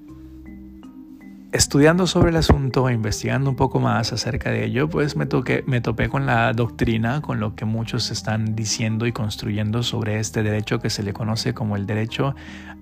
estudiando 1.52 2.06
sobre 2.06 2.30
el 2.30 2.36
asunto, 2.36 2.88
e 2.88 2.94
investigando 2.94 3.50
un 3.50 3.56
poco 3.56 3.78
más 3.78 4.12
acerca 4.12 4.50
de 4.50 4.64
ello, 4.64 4.88
pues 4.88 5.16
me, 5.16 5.28
me 5.66 5.80
topé 5.82 6.08
con 6.08 6.24
la 6.24 6.52
doctrina, 6.54 7.20
con 7.20 7.40
lo 7.40 7.54
que 7.54 7.66
muchos 7.66 8.10
están 8.10 8.56
diciendo 8.56 9.06
y 9.06 9.12
construyendo 9.12 9.82
sobre 9.82 10.18
este 10.18 10.42
derecho 10.42 10.80
que 10.80 10.88
se 10.88 11.02
le 11.02 11.12
conoce 11.12 11.52
como 11.52 11.76
el 11.76 11.86
derecho 11.86 12.34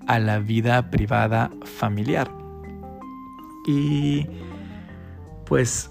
a 0.06 0.20
la 0.20 0.38
vida 0.38 0.90
privada 0.90 1.50
familiar. 1.64 2.30
Y 3.66 4.26
pues 5.46 5.90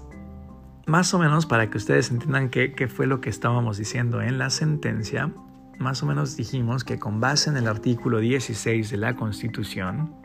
más 0.86 1.12
o 1.12 1.18
menos 1.18 1.44
para 1.44 1.68
que 1.68 1.76
ustedes 1.76 2.10
entiendan 2.10 2.48
qué, 2.48 2.72
qué 2.72 2.88
fue 2.88 3.06
lo 3.06 3.20
que 3.20 3.28
estábamos 3.28 3.76
diciendo 3.76 4.22
en 4.22 4.38
la 4.38 4.48
sentencia, 4.48 5.30
más 5.78 6.02
o 6.02 6.06
menos 6.06 6.36
dijimos 6.36 6.84
que 6.84 6.98
con 6.98 7.20
base 7.20 7.50
en 7.50 7.58
el 7.58 7.68
artículo 7.68 8.18
16 8.20 8.90
de 8.90 8.96
la 8.96 9.16
Constitución, 9.16 10.19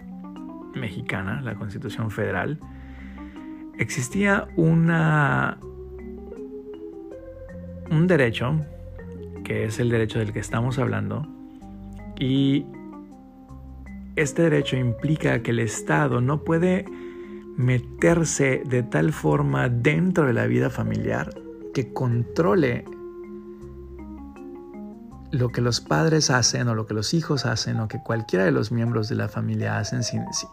mexicana, 0.75 1.41
la 1.41 1.55
Constitución 1.55 2.11
Federal, 2.11 2.59
existía 3.77 4.47
un 4.55 4.87
derecho, 8.07 8.61
que 9.43 9.65
es 9.65 9.79
el 9.79 9.89
derecho 9.89 10.19
del 10.19 10.31
que 10.31 10.39
estamos 10.39 10.77
hablando, 10.79 11.27
y 12.19 12.65
este 14.15 14.43
derecho 14.43 14.77
implica 14.77 15.41
que 15.41 15.51
el 15.51 15.59
Estado 15.59 16.21
no 16.21 16.43
puede 16.43 16.85
meterse 17.57 18.63
de 18.65 18.83
tal 18.83 19.11
forma 19.11 19.69
dentro 19.69 20.25
de 20.25 20.33
la 20.33 20.45
vida 20.47 20.69
familiar 20.69 21.33
que 21.73 21.91
controle 21.91 22.85
lo 25.37 25.49
que 25.49 25.61
los 25.61 25.81
padres 25.81 26.29
hacen 26.29 26.67
o 26.67 26.75
lo 26.75 26.85
que 26.87 26.93
los 26.93 27.13
hijos 27.13 27.45
hacen 27.45 27.79
o 27.79 27.87
que 27.87 27.99
cualquiera 28.01 28.45
de 28.45 28.51
los 28.51 28.71
miembros 28.71 29.09
de 29.09 29.15
la 29.15 29.27
familia 29.27 29.77
hacen 29.77 30.01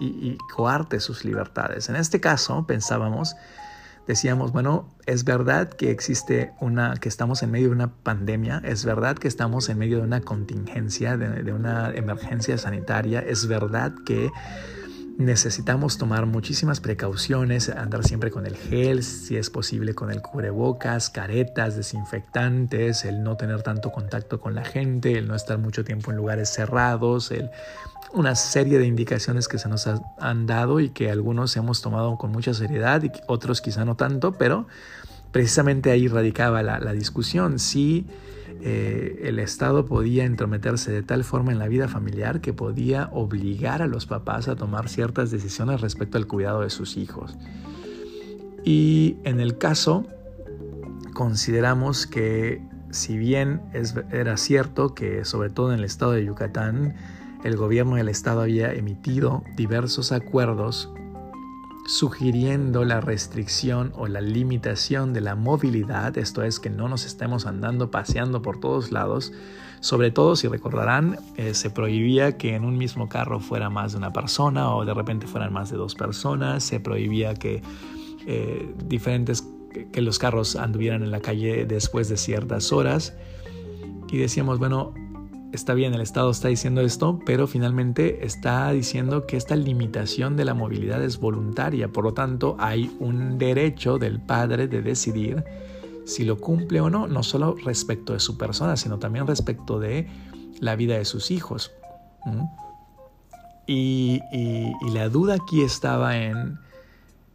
y, 0.01 0.37
coarte 0.55 1.01
sus 1.01 1.25
libertades. 1.25 1.89
En 1.89 1.97
este 1.97 2.21
caso 2.21 2.67
pensábamos, 2.67 3.37
decíamos, 4.07 4.53
bueno, 4.53 4.89
es 5.07 5.25
verdad 5.25 5.69
que 5.69 5.91
existe 5.91 6.53
una, 6.61 6.95
que 6.97 7.09
estamos 7.09 7.43
en 7.43 7.51
medio 7.51 7.69
de 7.69 7.75
una 7.75 7.93
pandemia, 7.93 8.61
es 8.65 8.85
verdad 8.85 9.17
que 9.17 9.29
estamos 9.29 9.69
en 9.69 9.79
medio 9.79 9.99
de 9.99 10.05
una 10.05 10.21
contingencia, 10.21 11.17
de 11.17 11.53
una 11.53 11.91
emergencia 11.91 12.59
sanitaria, 12.59 13.21
es 13.21 13.47
verdad 13.47 13.93
que 14.05 14.31
necesitamos 15.19 15.99
tomar 15.99 16.27
muchísimas 16.27 16.81
precauciones, 16.81 17.69
andar 17.69 18.05
siempre 18.05 18.31
con 18.31 18.47
el 18.47 18.57
gel, 18.57 19.03
si 19.03 19.37
es 19.37 19.51
posible 19.51 19.95
con 19.95 20.11
el 20.11 20.23
cubrebocas, 20.23 21.11
caretas, 21.11 21.77
desinfectantes, 21.77 23.05
el 23.05 23.23
no 23.23 23.37
tener 23.37 23.63
tanto 23.63 23.91
contacto 23.93 24.41
con 24.41 24.55
la 24.55 24.65
gente, 24.65 25.19
el 25.19 25.29
no 25.29 25.35
estar 25.35 25.59
mucho 25.59 25.85
tiempo 25.85 26.11
en 26.11 26.17
lugares 26.17 26.51
cerrados, 26.51 27.33
una 28.13 28.35
serie 28.35 28.79
de 28.79 28.87
indicaciones 28.87 29.49
que 29.49 29.59
se 29.59 29.69
nos 29.69 29.87
han 29.87 30.47
dado 30.47 30.81
y 30.81 30.91
que 30.91 31.11
algunos 31.11 31.57
hemos 31.57 31.83
tomado 31.83 32.17
con 32.19 32.31
mucha 32.33 32.53
seriedad 32.55 33.03
y 33.03 33.11
otros 33.27 33.61
quizá 33.61 33.85
no 33.85 33.97
tanto, 33.97 34.33
pero 34.33 34.67
precisamente 35.33 35.91
ahí 35.91 36.07
radicaba 36.07 36.63
la, 36.63 36.79
la 36.79 36.93
discusión. 36.93 37.59
Si 37.59 38.07
eh, 38.65 39.23
el 39.25 39.41
Estado 39.41 39.87
podía 39.87 40.25
entrometerse 40.25 40.93
de 40.93 41.03
tal 41.03 41.25
forma 41.25 41.51
en 41.51 41.59
la 41.59 41.67
vida 41.67 41.89
familiar 41.89 42.41
que 42.41 42.53
podía 42.53 43.09
obligar 43.13 43.83
a 43.83 43.89
los 43.89 44.07
papás 44.07 44.47
a 44.47 44.55
tomar 44.55 44.89
ciertas 44.89 45.33
decisiones 45.33 45.81
respecto 45.81 46.17
al 46.17 46.29
cuidado 46.29 46.61
de 46.61 46.71
sus 46.71 46.97
hijos. 46.97 47.37
Y 48.65 49.17
en 49.25 49.41
el 49.41 49.59
caso, 49.59 50.07
consideramos 51.13 52.07
que 52.07 52.63
si 52.91 53.19
bien 53.19 53.63
era 54.13 54.37
cierto 54.37 54.95
que 54.95 55.25
sobre 55.25 55.51
todo 55.51 55.73
en 55.73 55.81
el 55.81 55.85
estado 55.85 56.13
de 56.13 56.25
Yucatán, 56.25 56.95
el 57.43 57.57
gobierno 57.57 57.97
del 57.97 58.09
estado 58.09 58.43
había 58.43 58.73
emitido 58.73 59.43
diversos 59.57 60.13
acuerdos 60.13 60.89
sugiriendo 61.87 62.85
la 62.85 63.01
restricción 63.01 63.93
o 63.97 64.07
la 64.07 64.21
limitación 64.21 65.13
de 65.13 65.21
la 65.21 65.35
movilidad, 65.35 66.17
esto 66.17 66.43
es 66.43 66.61
que 66.61 66.71
no 66.71 66.89
nos 66.89 67.05
estemos 67.05 67.47
andando 67.47 67.91
paseando 67.91 68.43
por 68.43 68.61
todos 68.61 68.93
lados. 68.93 69.33
Sobre 69.81 70.13
todo, 70.13 70.37
si 70.37 70.47
recordarán, 70.47 71.19
eh, 71.37 71.55
se 71.55 71.71
prohibía 71.71 72.39
que 72.39 72.55
en 72.55 72.65
un 72.65 72.79
mismo 72.79 73.09
carro 73.09 73.41
fuera 73.41 73.69
más 73.69 73.93
de 73.93 73.99
una 73.99 74.13
persona 74.13 74.75
o 74.75 74.85
de 74.85 74.95
repente 74.95 75.27
fueran 75.27 75.53
más 75.53 75.71
de 75.71 75.77
dos 75.77 75.97
personas, 75.97 76.63
se 76.63 76.79
prohibía 76.79 77.35
que 77.35 77.63
eh, 78.27 78.73
diferentes 78.87 79.45
que 79.93 80.03
los 80.03 80.19
carros 80.19 80.55
anduvieran 80.55 81.03
en 81.03 81.11
la 81.11 81.21
calle 81.21 81.65
después 81.67 82.09
de 82.09 82.17
ciertas 82.17 82.73
horas 82.73 83.15
y 84.13 84.19
decíamos, 84.19 84.59
bueno, 84.59 84.93
está 85.53 85.75
bien, 85.75 85.95
el 85.95 86.01
Estado 86.01 86.31
está 86.31 86.49
diciendo 86.49 86.81
esto, 86.81 87.21
pero 87.25 87.47
finalmente 87.47 88.25
está 88.25 88.71
diciendo 88.73 89.27
que 89.27 89.37
esta 89.37 89.55
limitación 89.55 90.37
de 90.37 90.45
la 90.45 90.55
movilidad 90.55 91.03
es 91.03 91.19
voluntaria, 91.19 91.89
por 91.89 92.05
lo 92.05 92.15
tanto 92.15 92.57
hay 92.59 92.95
un 92.99 93.39
derecho 93.39 93.99
del 93.99 94.21
padre 94.21 94.67
de 94.69 94.83
decidir 94.83 95.45
si 96.05 96.25
lo 96.25 96.39
cumple 96.39 96.81
o 96.81 96.91
no, 96.91 97.07
no 97.07 97.23
solo 97.23 97.55
respecto 97.65 98.13
de 98.13 98.21
su 98.21 98.37
persona, 98.37 98.77
sino 98.77 98.99
también 98.99 99.27
respecto 99.27 99.79
de 99.79 100.09
la 100.61 100.77
vida 100.77 100.97
de 100.97 101.05
sus 101.05 101.31
hijos. 101.31 101.71
Y, 103.67 104.21
la 104.93 105.09
duda 105.09 105.35
aquí 105.35 105.63
estaba 105.63 106.17
en, 106.19 106.59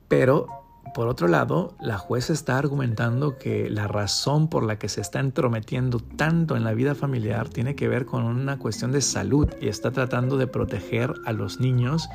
pero 0.08 0.48
por 0.94 1.08
otro 1.08 1.28
lado, 1.28 1.76
la 1.80 1.98
jueza 1.98 2.34
está 2.34 2.58
argumentando 2.58 3.38
que 3.38 3.70
la 3.70 3.88
razón 3.88 4.48
por 4.48 4.64
la 4.64 4.78
que 4.78 4.90
se 4.90 5.02
está 5.02 5.20
entrometiendo 5.20 6.00
tanto 6.00 6.56
en 6.56 6.64
la 6.64 6.74
vida 6.74 6.96
familiar 6.96 7.50
tiene 7.50 7.76
que 7.76 7.88
ver 7.88 8.06
con 8.06 8.24
una 8.24 8.58
cuestión 8.58 8.92
de 8.92 9.02
salud 9.02 9.48
y 9.62 9.68
está 9.68 9.92
tratando 9.92 10.38
de 10.38 10.48
proteger 10.48 11.14
a 11.26 11.34
los 11.34 11.60
niños 11.60 12.10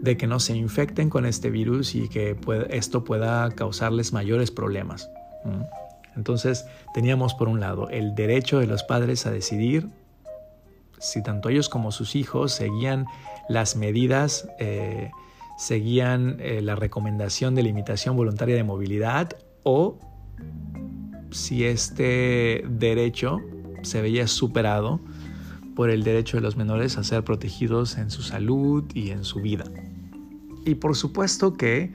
de 0.00 0.16
que 0.16 0.26
no 0.26 0.40
se 0.40 0.54
infecten 0.54 1.08
con 1.08 1.24
este 1.24 1.50
virus 1.50 1.94
y 1.94 2.08
que 2.08 2.36
esto 2.70 3.04
pueda 3.04 3.50
causarles 3.50 4.12
mayores 4.12 4.50
problemas. 4.50 5.08
Entonces 6.16 6.66
teníamos 6.92 7.34
por 7.34 7.48
un 7.48 7.60
lado 7.60 7.88
el 7.90 8.14
derecho 8.14 8.58
de 8.58 8.66
los 8.66 8.82
padres 8.82 9.26
a 9.26 9.30
decidir 9.30 9.88
si 10.98 11.22
tanto 11.22 11.48
ellos 11.48 11.68
como 11.68 11.92
sus 11.92 12.16
hijos 12.16 12.52
seguían 12.52 13.06
las 13.48 13.76
medidas 13.76 14.48
eh, 14.58 15.10
seguían 15.56 16.36
eh, 16.40 16.60
la 16.62 16.74
recomendación 16.74 17.54
de 17.54 17.62
limitación 17.62 18.16
voluntaria 18.16 18.56
de 18.56 18.64
movilidad 18.64 19.36
o 19.62 19.98
si 21.30 21.64
este 21.64 22.64
derecho 22.68 23.40
se 23.82 24.00
veía 24.00 24.26
superado 24.26 25.00
por 25.74 25.90
el 25.90 26.04
derecho 26.04 26.36
de 26.36 26.42
los 26.42 26.56
menores 26.56 26.96
a 26.98 27.04
ser 27.04 27.24
protegidos 27.24 27.98
en 27.98 28.10
su 28.10 28.22
salud 28.22 28.84
y 28.94 29.10
en 29.10 29.24
su 29.24 29.40
vida. 29.40 29.64
Y 30.64 30.76
por 30.76 30.96
supuesto 30.96 31.54
que 31.54 31.92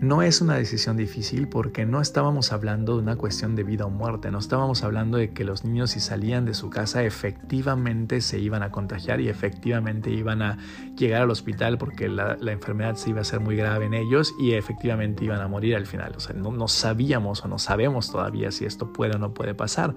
no 0.00 0.22
es 0.22 0.40
una 0.40 0.56
decisión 0.56 0.96
difícil 0.96 1.48
porque 1.48 1.86
no 1.86 2.00
estábamos 2.00 2.52
hablando 2.52 2.96
de 2.96 3.02
una 3.02 3.16
cuestión 3.16 3.56
de 3.56 3.62
vida 3.62 3.86
o 3.86 3.90
muerte, 3.90 4.30
no 4.30 4.38
estábamos 4.38 4.84
hablando 4.84 5.16
de 5.16 5.30
que 5.30 5.44
los 5.44 5.64
niños 5.64 5.92
si 5.92 6.00
salían 6.00 6.44
de 6.44 6.54
su 6.54 6.68
casa 6.68 7.02
efectivamente 7.02 8.20
se 8.20 8.38
iban 8.38 8.62
a 8.62 8.70
contagiar 8.70 9.20
y 9.20 9.28
efectivamente 9.28 10.10
iban 10.10 10.42
a 10.42 10.58
llegar 10.96 11.22
al 11.22 11.30
hospital 11.30 11.78
porque 11.78 12.08
la, 12.08 12.36
enfermedad 12.46 12.96
se 12.96 13.10
iba 13.10 13.20
a 13.20 13.22
hacer 13.22 13.40
muy 13.40 13.56
grave 13.56 13.86
en 13.86 13.94
ellos 13.94 14.34
y 14.38 14.52
efectivamente 14.52 15.24
iban 15.24 15.40
a 15.40 15.48
morir 15.48 15.76
al 15.76 15.86
final. 15.86 16.12
O 16.16 16.20
sea, 16.20 16.34
no, 16.34 16.68
sabíamos 16.68 17.44
o 17.44 17.48
no 17.48 17.58
sabemos 17.58 18.10
todavía 18.10 18.50
si 18.50 18.64
esto 18.64 18.92
puede 18.92 19.16
o 19.16 19.18
no 19.18 19.32
puede 19.32 19.54
pasar. 19.54 19.94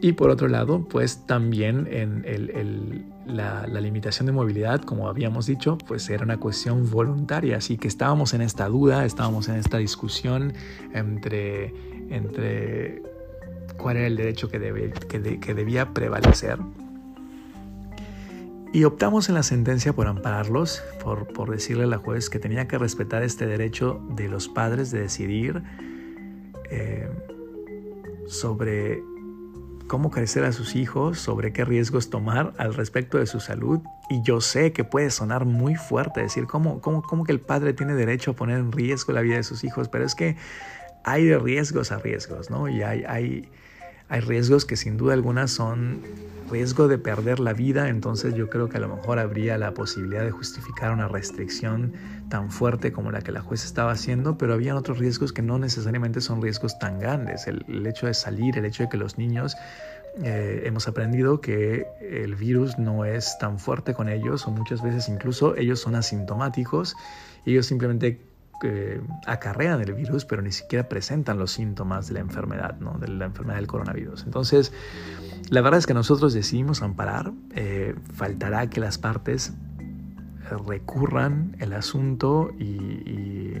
Y 0.00 0.12
por 0.12 0.30
otro 0.30 0.48
lado, 0.48 0.86
pues 0.88 1.26
también 1.26 1.88
en 1.90 2.24
la, 3.28 3.66
limitación 3.66 4.26
de 4.26 4.32
movilidad, 4.32 4.80
como 4.82 5.08
habíamos 5.08 5.46
dicho, 5.46 5.78
pues 5.86 6.08
era 6.10 6.24
una 6.24 6.38
cuestión 6.38 6.90
voluntaria. 6.90 7.58
Así 7.58 7.76
que 7.76 7.88
estábamos 7.88 8.34
en 8.34 8.40
esta 8.40 8.68
duda, 8.68 9.04
estábamos 9.04 9.48
en 9.48 9.56
esta 9.56 9.78
discusión 9.78 10.52
entre, 10.92 11.74
entre 12.10 13.02
cuál 13.76 13.98
era 13.98 14.06
el 14.06 14.16
derecho 14.16 14.48
que, 14.48 14.58
debe, 14.58 14.90
que, 14.90 15.54
debía 15.54 15.92
prevalecer. 15.92 16.58
Y 18.72 18.84
optamos 18.84 19.28
en 19.28 19.34
la 19.34 19.42
sentencia 19.42 19.94
por 19.94 20.08
ampararlos, 20.08 20.82
por, 21.02 21.26
por 21.28 21.50
decirle 21.50 21.84
a 21.84 21.86
la 21.86 21.98
juez 21.98 22.28
que 22.28 22.38
tenía 22.38 22.68
que 22.68 22.76
respetar 22.76 23.22
este 23.22 23.46
derecho 23.46 24.00
de 24.10 24.28
los 24.28 24.48
padres 24.48 24.90
de 24.90 25.00
decidir 25.00 25.62
eh, 26.70 27.08
sobre 28.26 29.02
cómo 29.88 30.10
crecer 30.10 30.44
a 30.44 30.52
sus 30.52 30.76
hijos, 30.76 31.18
sobre 31.18 31.52
qué 31.52 31.64
riesgos 31.64 32.10
tomar 32.10 32.54
al 32.58 32.74
respecto 32.74 33.18
de 33.18 33.26
su 33.26 33.40
salud. 33.40 33.80
Y 34.08 34.22
yo 34.22 34.40
sé 34.40 34.72
que 34.72 34.84
puede 34.84 35.10
sonar 35.10 35.44
muy 35.44 35.74
fuerte 35.74 36.20
decir 36.20 36.46
cómo, 36.46 36.80
cómo, 36.80 37.02
cómo 37.02 37.24
que 37.24 37.32
el 37.32 37.40
padre 37.40 37.72
tiene 37.72 37.94
derecho 37.94 38.32
a 38.32 38.34
poner 38.34 38.58
en 38.58 38.70
riesgo 38.70 39.12
la 39.12 39.22
vida 39.22 39.36
de 39.36 39.42
sus 39.42 39.64
hijos, 39.64 39.88
pero 39.88 40.04
es 40.04 40.14
que 40.14 40.36
hay 41.02 41.24
de 41.24 41.38
riesgos 41.38 41.90
a 41.90 41.98
riesgos, 41.98 42.50
¿no? 42.50 42.68
Y 42.68 42.82
hay, 42.82 43.02
hay, 43.08 43.50
hay 44.08 44.20
riesgos 44.20 44.64
que 44.64 44.76
sin 44.76 44.96
duda 44.96 45.14
alguna 45.14 45.48
son 45.48 46.02
riesgo 46.50 46.88
de 46.88 46.98
perder 46.98 47.40
la 47.40 47.52
vida, 47.52 47.88
entonces 47.88 48.34
yo 48.34 48.48
creo 48.48 48.68
que 48.68 48.78
a 48.78 48.80
lo 48.80 48.88
mejor 48.88 49.18
habría 49.18 49.58
la 49.58 49.74
posibilidad 49.74 50.24
de 50.24 50.30
justificar 50.30 50.92
una 50.92 51.08
restricción 51.08 51.92
tan 52.28 52.50
fuerte 52.50 52.92
como 52.92 53.10
la 53.10 53.20
que 53.20 53.32
la 53.32 53.40
jueza 53.40 53.66
estaba 53.66 53.92
haciendo, 53.92 54.38
pero 54.38 54.54
había 54.54 54.74
otros 54.76 54.98
riesgos 54.98 55.32
que 55.32 55.42
no 55.42 55.58
necesariamente 55.58 56.20
son 56.20 56.42
riesgos 56.42 56.78
tan 56.78 56.98
grandes. 56.98 57.46
El, 57.46 57.86
hecho 57.86 58.06
de 58.06 58.14
salir, 58.14 58.56
el 58.58 58.64
hecho 58.64 58.84
de 58.84 58.88
que 58.88 58.96
los 58.96 59.18
niños 59.18 59.56
eh, 60.22 60.62
hemos 60.64 60.88
aprendido 60.88 61.40
que 61.40 61.86
el 62.00 62.34
virus 62.34 62.78
no 62.78 63.04
es 63.04 63.36
tan 63.38 63.58
fuerte 63.58 63.94
con 63.94 64.08
ellos 64.08 64.46
o 64.46 64.50
muchas 64.50 64.82
veces 64.82 65.08
incluso 65.08 65.56
ellos 65.56 65.80
son 65.80 65.94
asintomáticos 65.94 66.96
ellos 67.46 67.66
simplemente 67.66 68.20
que 68.60 69.00
acarrean 69.26 69.80
el 69.80 69.94
virus, 69.94 70.24
pero 70.24 70.42
ni 70.42 70.52
siquiera 70.52 70.88
presentan 70.88 71.38
los 71.38 71.52
síntomas 71.52 72.08
de 72.08 72.14
la 72.14 72.20
enfermedad, 72.20 72.76
¿no? 72.80 72.98
de 72.98 73.08
la 73.08 73.26
enfermedad 73.26 73.56
del 73.56 73.66
coronavirus. 73.66 74.24
Entonces, 74.24 74.72
la 75.50 75.60
verdad 75.60 75.78
es 75.78 75.86
que 75.86 75.94
nosotros 75.94 76.34
decidimos 76.34 76.82
amparar. 76.82 77.32
Eh, 77.54 77.94
faltará 78.14 78.68
que 78.68 78.80
las 78.80 78.98
partes 78.98 79.52
recurran 80.66 81.56
el 81.58 81.72
asunto 81.72 82.50
y, 82.58 83.54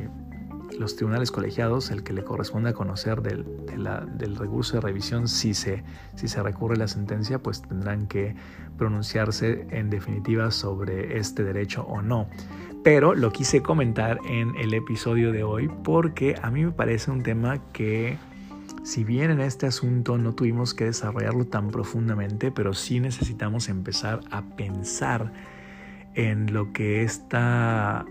los 0.78 0.94
tribunales 0.94 1.32
colegiados, 1.32 1.90
el 1.90 2.04
que 2.04 2.12
le 2.12 2.22
corresponde 2.22 2.70
a 2.70 2.72
conocer 2.72 3.20
del, 3.20 3.44
del, 4.16 4.36
recurso 4.36 4.74
de 4.74 4.82
revisión, 4.82 5.26
si 5.26 5.52
se, 5.52 5.82
si 6.14 6.28
se 6.28 6.40
recurre 6.40 6.76
la 6.76 6.86
sentencia, 6.86 7.42
pues 7.42 7.62
tendrán 7.62 8.06
que 8.06 8.36
pronunciarse 8.76 9.66
en 9.70 9.90
definitiva 9.90 10.52
sobre 10.52 11.18
este 11.18 11.42
derecho 11.42 11.82
o 11.82 12.00
no 12.00 12.28
pero 12.82 13.14
lo 13.14 13.32
quise 13.32 13.62
comentar 13.62 14.20
en 14.26 14.54
el 14.56 14.74
episodio 14.74 15.32
de 15.32 15.42
hoy 15.42 15.68
porque 15.84 16.36
a 16.40 16.50
mí 16.50 16.64
me 16.64 16.70
parece 16.70 17.10
un 17.10 17.22
tema 17.22 17.58
que 17.72 18.16
si 18.82 19.04
bien 19.04 19.30
en 19.30 19.40
este 19.40 19.66
asunto 19.66 20.18
no 20.18 20.34
tuvimos 20.34 20.74
que 20.74 20.84
desarrollarlo 20.84 21.44
tan 21.46 21.68
profundamente, 21.70 22.50
pero 22.50 22.74
sí 22.74 23.00
necesitamos 23.00 23.68
empezar 23.68 24.20
a 24.30 24.42
pensar 24.56 25.32
en 26.14 26.52
lo 26.52 26.72
que 26.72 27.02
esta, 27.02 28.06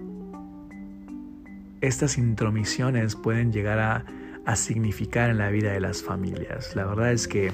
estas 1.82 2.18
intromisiones 2.18 3.16
pueden 3.16 3.52
llegar 3.52 4.06
a 4.46 4.56
significar 4.56 5.30
en 5.30 5.40
la 5.40 5.50
vida 5.50 5.72
de 5.72 5.80
las 5.80 6.04
familias. 6.04 6.76
La 6.76 6.86
verdad 6.86 7.12
es 7.12 7.28
que 7.28 7.52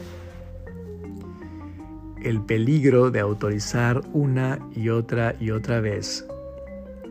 el 2.24 2.42
peligro 2.42 3.12
de 3.12 3.20
autorizar 3.20 4.02
una 4.14 4.60
y 4.76 4.90
otra 4.90 5.36
y 5.40 5.52
otra 5.52 5.82
vez 5.82 6.26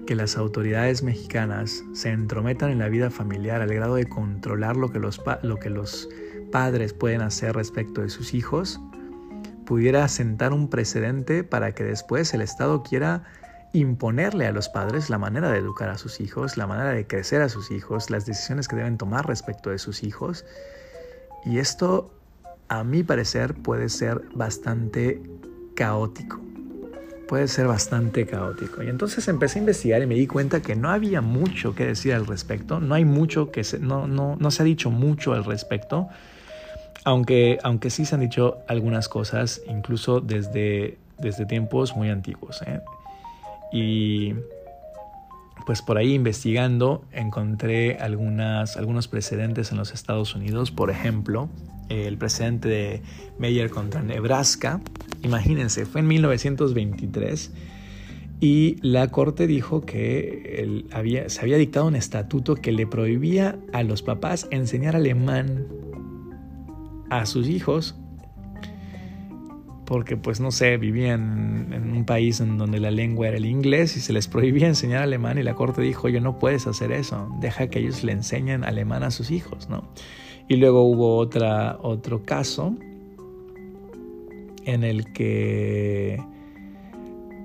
que 0.07 0.15
las 0.15 0.37
autoridades 0.37 1.03
mexicanas 1.03 1.85
se 1.93 2.11
entrometan 2.11 2.71
en 2.71 2.79
la 2.79 2.89
vida 2.89 3.11
familiar 3.11 3.61
al 3.61 3.73
grado 3.73 3.95
de 3.95 4.09
controlar 4.09 4.77
lo 4.77 4.91
que 4.91 4.99
los, 4.99 5.21
lo 5.43 5.57
que 5.57 5.71
los 5.71 6.09
padres 6.51 6.93
pueden 6.93 7.23
hacer 7.23 7.55
respecto 7.55 8.03
de 8.03 8.09
sus 8.09 8.35
hijos, 8.35 8.81
pudiera 9.65 10.07
sentar 10.09 10.53
un 10.53 10.69
precedente 10.69 11.45
para 11.45 11.73
que 11.73 11.85
después 11.85 12.35
el 12.35 12.43
Estado 12.43 12.83
quiera 12.83 13.25
imponerle 13.73 14.47
a 14.47 14.53
los 14.53 14.69
padres 14.69 15.09
la 15.09 15.19
manera 15.19 15.51
de 15.51 15.59
educar 15.59 15.89
a 15.89 15.97
sus 15.97 16.21
hijos, 16.21 16.57
la 16.57 16.67
manera 16.67 16.91
de 16.91 17.07
crecer 17.07 17.41
a 17.41 17.49
sus 17.49 17.71
hijos, 17.71 18.11
las 18.11 18.27
decisiones 18.27 18.69
que 18.69 18.77
deben 18.77 18.99
tomar 18.99 19.27
respecto 19.27 19.71
de 19.71 19.79
sus 19.79 20.03
hijos. 20.03 20.45
Y 21.45 21.59
esto, 21.59 22.13
a 22.69 22.85
mi 22.85 23.03
parecer, 23.03 23.55
puede 23.55 23.89
ser 23.89 24.21
bastante 24.35 25.23
caótico 25.75 26.52
puede 27.29 27.49
ser 27.49 27.67
bastante 27.67 28.27
caótico. 28.27 28.83
Y 28.83 28.89
entonces 28.89 29.27
empecé 29.29 29.59
a 29.59 29.61
investigar 29.61 30.03
y 30.03 30.07
me 30.07 30.15
di 30.15 30.27
cuenta 30.27 30.61
que 30.61 30.77
no 30.77 30.91
había 30.91 31.21
mucho 31.21 31.75
que 31.75 31.87
decir 31.87 32.15
al 32.15 32.27
respecto, 32.27 32.81
no 32.81 32.95
hay 32.95 33.05
mucho 33.05 33.51
que 33.51 33.65
se, 33.65 33.79
no, 33.79 34.07
no, 34.07 34.37
no 34.39 34.51
se 34.51 34.63
ha 34.63 34.65
dicho 34.65 34.91
mucho 34.91 35.33
al 35.33 35.45
respecto, 35.45 36.09
aunque, 37.05 37.59
aunque 37.63 37.91
sí 37.91 38.05
se 38.05 38.15
han 38.15 38.21
dicho 38.21 38.59
algunas 38.69 39.09
cosas, 39.09 39.63
incluso 39.69 40.21
desde, 40.21 40.99
desde 41.19 41.47
tiempos 41.47 41.97
muy 41.97 42.11
antiguos. 42.11 42.63
¿eh? 42.67 42.81
Y 43.73 44.35
pues 45.65 45.81
por 45.83 45.97
ahí 45.99 46.15
investigando 46.15 47.05
encontré 47.13 47.97
algunas, 47.99 48.77
algunos 48.77 49.09
precedentes 49.09 49.71
en 49.73 49.79
los 49.79 49.93
Estados 49.93 50.35
Unidos, 50.35 50.71
por 50.71 50.91
ejemplo, 50.91 51.49
el 51.93 52.19
precedente 52.19 52.69
de 52.69 53.03
Meyer 53.39 53.71
contra 53.71 54.03
Nebraska, 54.03 54.81
imagínense, 55.23 55.87
fue 55.87 56.01
en 56.01 56.09
1923 56.09 57.53
y 58.41 58.77
la 58.83 59.09
corte 59.09 59.47
dijo 59.47 59.83
que 59.83 60.85
había, 60.93 61.29
se 61.29 61.41
había 61.41 61.57
dictado 61.57 61.87
un 61.87 61.97
estatuto 61.97 62.57
que 62.57 62.73
le 62.73 62.87
prohibía 62.87 63.59
a 63.73 63.83
los 63.85 64.03
papás 64.03 64.49
enseñar 64.51 64.97
alemán 64.97 65.69
a 67.09 67.25
sus 67.27 67.49
hijos 67.49 67.95
porque 69.85 70.17
pues 70.17 70.41
no 70.41 70.51
sé, 70.51 70.79
vivían 70.79 71.69
en 71.73 71.93
un 71.93 72.07
país 72.07 72.41
en 72.41 72.57
donde 72.57 72.81
la 72.81 72.91
lengua 72.91 73.29
era 73.29 73.37
el 73.37 73.45
inglés 73.45 73.97
y 73.97 74.01
se 74.01 74.13
les 74.13 74.27
prohibía 74.27 74.67
enseñar 74.67 75.03
alemán 75.03 75.39
y 75.39 75.43
la 75.43 75.55
corte 75.55 75.83
dijo, 75.83 76.07
oye, 76.07 76.19
no 76.19 76.39
puedes 76.39 76.67
hacer 76.67 76.93
eso, 76.93 77.29
deja 77.41 77.67
que 77.69 77.81
ellos 77.81 78.03
le 78.03 78.13
enseñen 78.13 78.65
alemán 78.65 79.03
a 79.03 79.11
sus 79.11 79.31
hijos, 79.31 79.69
¿no? 79.69 79.93
Y 80.53 80.57
luego 80.57 80.83
hubo 80.83 81.17
otra, 81.17 81.79
otro 81.81 82.25
caso 82.25 82.77
en 84.67 84.85
el 84.85 85.11
que 85.15 86.23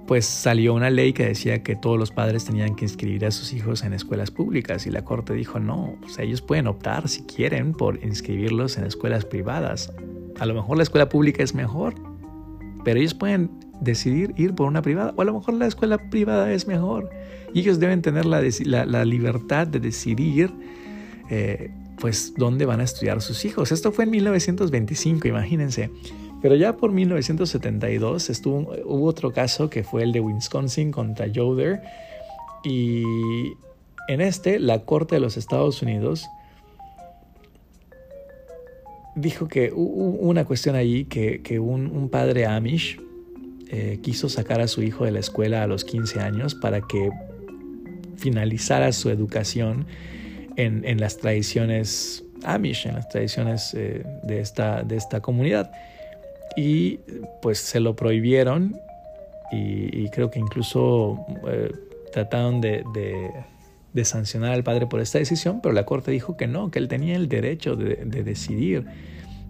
pues 0.06 0.26
salió 0.26 0.74
una 0.74 0.90
ley 0.90 1.14
que 1.14 1.26
decía 1.26 1.64
que 1.64 1.78
todos 1.78 1.98
los 1.98 2.12
padres 2.12 2.44
tenían 2.44 2.76
que 2.76 2.84
inscribir 2.84 3.26
a 3.26 3.32
sus 3.32 3.54
hijos 3.54 3.86
en 3.86 3.94
escuelas 3.94 4.30
públicas 4.30 4.86
y 4.88 4.92
la 4.92 5.06
corte 5.06 5.32
dijo 5.32 5.58
no, 5.58 5.96
pues 6.02 6.20
ellos 6.20 6.42
pueden 6.42 6.68
optar 6.68 7.08
si 7.08 7.24
quieren 7.24 7.72
por 7.72 8.04
inscribirlos 8.04 8.78
en 8.78 8.84
escuelas 8.84 9.24
privadas. 9.24 9.94
A 10.38 10.46
lo 10.46 10.54
mejor 10.54 10.76
la 10.76 10.84
escuela 10.84 11.08
pública 11.08 11.42
es 11.42 11.56
mejor, 11.56 11.96
pero 12.84 13.00
ellos 13.00 13.14
pueden 13.14 13.50
decidir 13.80 14.34
ir 14.36 14.54
por 14.54 14.68
una 14.68 14.82
privada 14.82 15.14
o 15.16 15.22
a 15.22 15.26
lo 15.26 15.34
mejor 15.34 15.54
la 15.54 15.68
escuela 15.68 15.98
privada 16.10 16.52
es 16.52 16.68
mejor 16.68 17.10
y 17.54 17.62
ellos 17.62 17.80
deben 17.80 18.02
tener 18.02 18.26
la, 18.26 18.42
la, 18.86 19.06
libertad 19.06 19.66
de 19.66 19.80
decidir 19.80 20.52
eh, 21.30 21.72
pues 22.00 22.34
dónde 22.38 22.66
van 22.66 22.80
a 22.80 22.84
estudiar 22.84 23.22
sus 23.22 23.46
hijos. 23.46 23.72
Esto 23.72 23.92
fue 23.92 24.06
en 24.06 24.12
1925, 24.12 25.28
imagínense. 25.28 25.90
Pero 26.42 26.56
ya 26.56 26.78
por 26.78 26.92
1972 26.92 28.30
estuvo, 28.30 28.72
hubo 28.86 29.06
otro 29.06 29.34
caso 29.34 29.70
que 29.70 29.84
fue 29.84 30.04
el 30.04 30.12
de 30.12 30.20
Wisconsin 30.20 30.92
contra 30.92 31.28
Yoder. 31.28 31.82
Y 32.64 33.04
en 34.08 34.22
este, 34.22 34.60
la 34.60 34.86
Corte 34.86 35.16
de 35.16 35.22
los 35.22 35.38
Estados 35.38 35.82
Unidos 35.82 36.28
dijo 39.16 39.48
que 39.48 39.72
hubo 39.74 40.12
una 40.12 40.46
cuestión 40.46 40.76
allí 40.76 41.06
que, 41.06 41.42
que 41.42 41.60
un, 41.60 42.10
padre 42.10 42.46
Amish 42.46 43.00
eh, 43.70 44.00
quiso 44.02 44.30
sacar 44.30 44.62
a 44.62 44.68
su 44.68 44.84
hijo 44.84 45.06
de 45.06 45.12
la 45.12 45.20
escuela 45.20 45.64
a 45.64 45.68
los 45.68 45.84
15 45.84 46.20
años 46.20 46.54
para 46.54 46.82
que 46.82 47.10
finalizara 48.16 48.92
su 48.92 49.10
educación 49.10 49.88
en, 50.58 50.84
en 50.86 51.00
las 51.00 51.18
tradiciones 51.18 52.24
Amish, 52.44 52.88
en 52.88 52.96
las 52.96 53.10
tradiciones 53.10 53.74
eh, 53.74 54.04
de, 54.24 54.42
esta, 54.42 54.84
de 54.84 54.96
esta 54.98 55.22
comunidad 55.22 55.72
y 56.56 57.00
pues 57.42 57.60
se 57.60 57.80
lo 57.80 57.96
prohibieron 57.96 58.80
y, 59.52 60.10
creo 60.10 60.30
que 60.30 60.40
incluso 60.40 61.26
eh, 61.48 61.72
trataron 62.12 62.60
de, 62.60 62.84
de, 63.94 64.06
sancionar 64.06 64.52
al 64.52 64.64
padre 64.64 64.88
por 64.88 65.00
esta 65.00 65.20
decisión, 65.20 65.62
pero 65.62 65.74
la 65.74 65.86
corte 65.86 66.12
dijo 66.12 66.36
que 66.36 66.48
no, 66.48 66.70
que 66.70 66.80
él 66.80 66.90
tenía 66.90 67.16
el 67.16 67.30
derecho 67.30 67.78
de, 67.78 67.96
decidir 68.24 68.86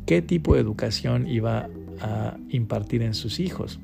qué 0.06 0.22
tipo 0.22 0.54
de 0.54 0.62
educación 0.62 1.28
iba 1.28 1.68
a 2.00 2.38
impartir 2.50 3.02
en 3.02 3.16
sus 3.16 3.40
hijos. 3.40 3.80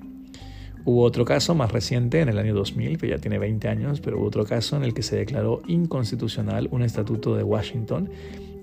Hubo 0.86 1.04
otro 1.04 1.24
caso 1.24 1.56
más 1.56 1.72
reciente 1.72 2.20
en 2.20 2.28
el 2.28 2.38
año 2.38 2.54
2000, 2.54 2.98
que 2.98 3.08
ya 3.08 3.18
tiene 3.18 3.40
20 3.40 3.68
años, 3.70 4.02
pero 4.02 4.18
hubo 4.18 4.26
otro 4.26 4.46
caso 4.46 4.76
en 4.76 4.84
el 4.84 4.94
que 4.94 5.02
se 5.02 5.16
declaró 5.16 5.62
inconstitucional 5.68 6.68
un 6.72 6.82
estatuto 6.82 7.36
de 7.36 7.44
Washington 7.44 8.10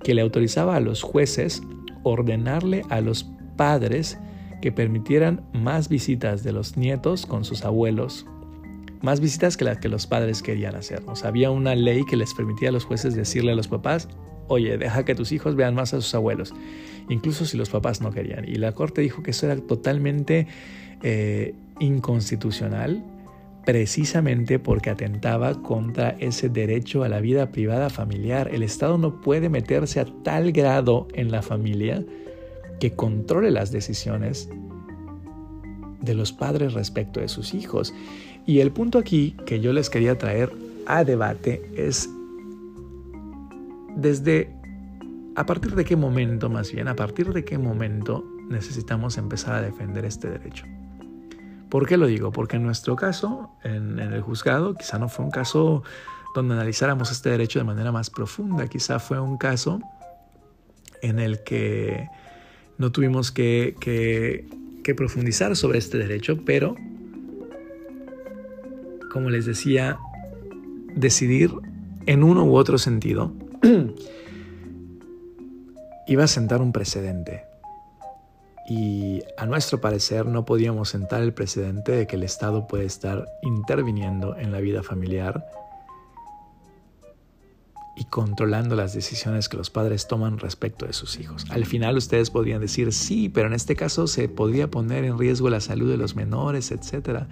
que 0.02 0.14
le 0.14 0.20
autorizaba 0.20 0.76
a 0.76 0.80
los 0.80 1.02
jueces 1.02 1.62
ordenarle 2.02 2.82
a 2.90 3.00
los 3.00 3.30
padres 3.56 4.18
que 4.60 4.72
permitieran 4.72 5.42
más 5.54 5.88
visitas 5.88 6.42
de 6.42 6.52
los 6.52 6.76
nietos 6.76 7.24
con 7.24 7.44
sus 7.44 7.64
abuelos, 7.64 8.26
más 9.00 9.20
visitas 9.20 9.56
que 9.56 9.64
las 9.64 9.78
que 9.78 9.88
los 9.88 10.06
padres 10.06 10.42
querían 10.42 10.74
hacer. 10.74 11.02
O 11.06 11.16
sea, 11.16 11.28
había 11.28 11.50
una 11.50 11.74
ley 11.74 12.04
que 12.04 12.16
les 12.16 12.34
permitía 12.34 12.68
a 12.68 12.72
los 12.72 12.84
jueces 12.84 13.14
decirle 13.14 13.52
a 13.52 13.54
los 13.54 13.68
papás, 13.68 14.08
oye, 14.48 14.76
deja 14.76 15.04
que 15.04 15.14
tus 15.14 15.32
hijos 15.32 15.56
vean 15.56 15.74
más 15.74 15.94
a 15.94 16.00
sus 16.02 16.14
abuelos, 16.14 16.52
incluso 17.08 17.46
si 17.46 17.56
los 17.56 17.70
papás 17.70 18.02
no 18.02 18.10
querían. 18.10 18.46
Y 18.46 18.56
la 18.56 18.72
corte 18.72 19.00
dijo 19.00 19.22
que 19.22 19.30
eso 19.30 19.46
era 19.46 19.56
totalmente 19.56 20.46
eh, 21.02 21.54
inconstitucional, 21.80 23.02
precisamente 23.64 24.58
porque 24.58 24.90
atentaba 24.90 25.60
contra 25.60 26.10
ese 26.20 26.48
derecho 26.48 27.02
a 27.02 27.08
la 27.08 27.20
vida 27.20 27.50
privada 27.50 27.90
familiar. 27.90 28.48
El 28.52 28.62
Estado 28.62 28.96
no 28.98 29.20
puede 29.20 29.48
meterse 29.48 30.00
a 30.00 30.06
tal 30.22 30.52
grado 30.52 31.08
en 31.14 31.30
la 31.30 31.42
familia 31.42 32.04
que 32.78 32.92
controle 32.92 33.50
las 33.50 33.72
decisiones 33.72 34.48
de 36.00 36.14
los 36.14 36.32
padres 36.32 36.72
respecto 36.72 37.20
de 37.20 37.28
sus 37.28 37.54
hijos. 37.54 37.92
Y 38.46 38.60
el 38.60 38.72
punto 38.72 38.98
aquí 38.98 39.36
que 39.46 39.60
yo 39.60 39.72
les 39.72 39.90
quería 39.90 40.16
traer 40.16 40.52
a 40.86 41.04
debate 41.04 41.62
es 41.76 42.08
desde 43.96 44.50
a 45.36 45.46
partir 45.46 45.74
de 45.74 45.84
qué 45.84 45.96
momento, 45.96 46.50
más 46.50 46.72
bien, 46.72 46.88
a 46.88 46.96
partir 46.96 47.32
de 47.32 47.44
qué 47.44 47.58
momento 47.58 48.24
necesitamos 48.48 49.16
empezar 49.18 49.54
a 49.54 49.62
defender 49.62 50.04
este 50.04 50.28
derecho. 50.28 50.64
¿Por 51.70 51.86
qué 51.86 51.96
lo 51.96 52.08
digo? 52.08 52.32
Porque 52.32 52.56
en 52.56 52.64
nuestro 52.64 52.96
caso, 52.96 53.48
en, 53.62 54.00
el 54.00 54.20
juzgado, 54.22 54.74
quizá 54.74 54.98
no 54.98 55.08
fue 55.08 55.24
un 55.24 55.30
caso 55.30 55.84
donde 56.34 56.54
analizáramos 56.54 57.12
este 57.12 57.30
derecho 57.30 57.60
de 57.60 57.64
manera 57.64 57.92
más 57.92 58.10
profunda, 58.10 58.66
quizá 58.66 58.98
fue 58.98 59.20
un 59.20 59.38
caso 59.38 59.80
en 61.00 61.20
el 61.20 61.44
que 61.44 62.08
no 62.76 62.90
tuvimos 62.90 63.30
que, 63.30 64.48
profundizar 64.96 65.54
sobre 65.54 65.78
este 65.78 65.98
derecho, 65.98 66.44
pero, 66.44 66.74
como 69.12 69.30
les 69.30 69.46
decía, 69.46 69.98
decidir 70.96 71.52
en 72.06 72.24
uno 72.24 72.44
u 72.44 72.56
otro 72.56 72.76
sentido 72.76 73.32
iba 76.08 76.24
a 76.24 76.26
sentar 76.26 76.60
un 76.60 76.72
precedente. 76.72 77.49
Y 78.70 79.24
a 79.36 79.46
nuestro 79.46 79.80
parecer 79.80 80.26
no 80.26 80.44
podíamos 80.44 80.90
sentar 80.90 81.22
el 81.22 81.34
precedente 81.34 81.90
de 81.90 82.06
que 82.06 82.14
el 82.14 82.22
Estado 82.22 82.68
puede 82.68 82.84
estar 82.84 83.26
interviniendo 83.42 84.36
en 84.36 84.52
la 84.52 84.60
vida 84.60 84.84
familiar 84.84 85.44
y 87.96 88.04
controlando 88.04 88.76
las 88.76 88.94
decisiones 88.94 89.48
que 89.48 89.56
los 89.56 89.70
padres 89.70 90.06
toman 90.06 90.38
respecto 90.38 90.86
de 90.86 90.92
sus 90.92 91.18
hijos. 91.18 91.46
Al 91.50 91.66
final 91.66 91.96
ustedes 91.96 92.30
podrían 92.30 92.60
decir, 92.60 92.92
sí, 92.92 93.28
pero 93.28 93.48
en 93.48 93.54
este 93.54 93.74
caso 93.74 94.06
se 94.06 94.28
podría 94.28 94.70
poner 94.70 95.02
en 95.02 95.18
riesgo 95.18 95.50
la 95.50 95.60
salud 95.60 95.90
de 95.90 95.96
los 95.96 96.14
menores, 96.14 96.70
etc. 96.70 97.24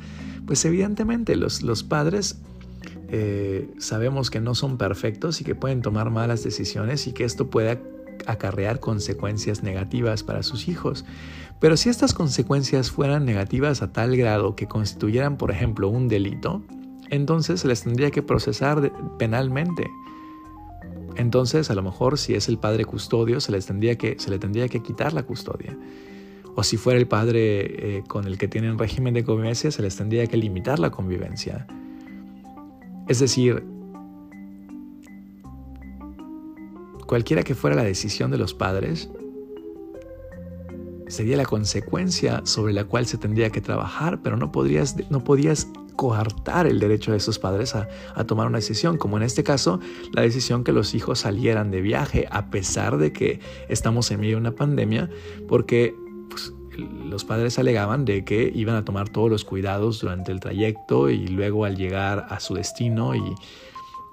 Pues 0.45 0.65
evidentemente 0.65 1.37
los, 1.37 1.63
los 1.63 1.85
padres 1.85 2.41
eh, 3.11 3.71
sabemos 3.79 4.29
que 4.29 4.41
no 4.41 4.57
son 4.57 4.77
perfectos 4.77 5.41
y 5.41 5.45
que 5.45 5.55
pueden 5.55 5.83
tomar 5.83 6.11
malas 6.11 6.43
decisiones 6.43 7.07
y 7.07 7.13
que 7.13 7.23
esto 7.23 7.49
puede 7.49 7.81
acarrear 8.27 8.81
consecuencias 8.81 9.63
negativas 9.63 10.23
para 10.23 10.43
sus 10.43 10.69
hijos. 10.69 11.05
Pero 11.61 11.77
si 11.77 11.89
estas 11.89 12.15
consecuencias 12.15 12.91
fueran 12.91 13.25
negativas 13.25 13.83
a 13.83 13.93
tal 13.93 14.17
grado 14.17 14.55
que 14.55 14.67
constituyeran, 14.67 15.37
por 15.37 15.51
ejemplo, 15.51 15.89
un 15.89 16.09
delito, 16.09 16.63
entonces 17.11 17.61
se 17.61 17.69
les 17.69 17.83
tendría 17.83 18.11
que 18.11 18.23
procesar 18.23 18.93
penalmente. 19.19 19.91
Entonces, 21.17 21.71
a 21.71 21.75
lo 21.75 21.83
mejor 21.83 22.19
si 22.19 22.35
es 22.35 22.49
el 22.49 22.59
padre 22.59 22.85
custodio, 22.85 23.41
se, 23.41 23.51
les 23.51 23.67
tendría 23.67 23.97
que, 23.97 24.17
se 24.19 24.31
le 24.31 24.39
tendría 24.39 24.69
que 24.69 24.83
quitar 24.83 25.13
la 25.13 25.25
custodia. 25.25 25.77
O 26.55 26.63
si 26.63 26.77
fuera 26.77 26.99
el 26.99 27.09
padre 27.09 27.99
eh, 27.99 28.05
con 28.07 28.27
el 28.27 28.39
que 28.39 28.47
tienen 28.47 28.79
régimen 28.79 29.15
de 29.15 29.25
convivencia, 29.25 29.71
se 29.71 29.83
les 29.83 29.97
tendría 29.97 30.27
que 30.27 30.37
limitar 30.37 30.79
la 30.79 30.91
convivencia. 30.91 31.67
Es 33.09 33.21
decir, 33.21 33.65
cualquiera 37.09 37.43
que 37.43 37.55
fuera 37.55 37.75
la 37.75 37.85
decisión 37.85 38.31
de 38.31 38.37
los 38.37 38.53
padres, 38.53 39.09
sería 41.09 41.39
la 41.39 41.47
consecuencia 41.47 42.43
sobre 42.45 42.75
la 42.75 42.85
cual 42.85 43.07
se 43.07 43.17
tendría 43.17 43.49
que 43.49 43.63
trabajar, 43.63 44.21
pero 44.23 44.37
no, 44.37 44.53
podrías, 44.53 44.95
no 45.11 45.25
podías 45.25 45.69
coartar 45.97 46.67
el 46.67 46.79
derecho 46.79 47.13
de 47.13 47.17
esos 47.17 47.39
padres 47.39 47.75
a, 47.75 47.89
tomar 48.27 48.47
una 48.47 48.59
decisión, 48.59 48.99
como 48.99 49.17
en 49.17 49.23
este 49.23 49.43
caso 49.43 49.81
la 50.13 50.21
decisión 50.21 50.65
que 50.65 50.73
los 50.73 50.95
hijos 50.95 51.21
salieran 51.21 51.71
de 51.71 51.81
viaje, 51.81 52.29
a 52.31 52.51
pesar 52.51 52.99
de 52.99 53.11
que 53.11 53.41
estamos 53.71 54.11
en 54.11 54.21
medio 54.21 54.37
de 54.37 54.43
una 54.43 54.55
pandemia, 54.55 55.09
porque 55.49 55.97
pues, 56.29 56.53
los 56.77 57.25
padres 57.25 57.59
alegaban 57.59 58.05
de 58.05 58.23
que 58.27 58.53
iban 58.55 58.77
a 58.77 58.85
tomar 58.85 59.09
todos 59.09 59.31
los 59.31 59.47
cuidados 59.47 60.03
durante 60.03 60.31
el 60.31 60.41
trayecto 60.41 61.09
y 61.09 61.27
luego 61.27 61.65
al 61.65 61.77
llegar 61.77 62.27
a 62.29 62.39
su 62.39 62.55
destino 62.55 63.15
y, 63.15 63.35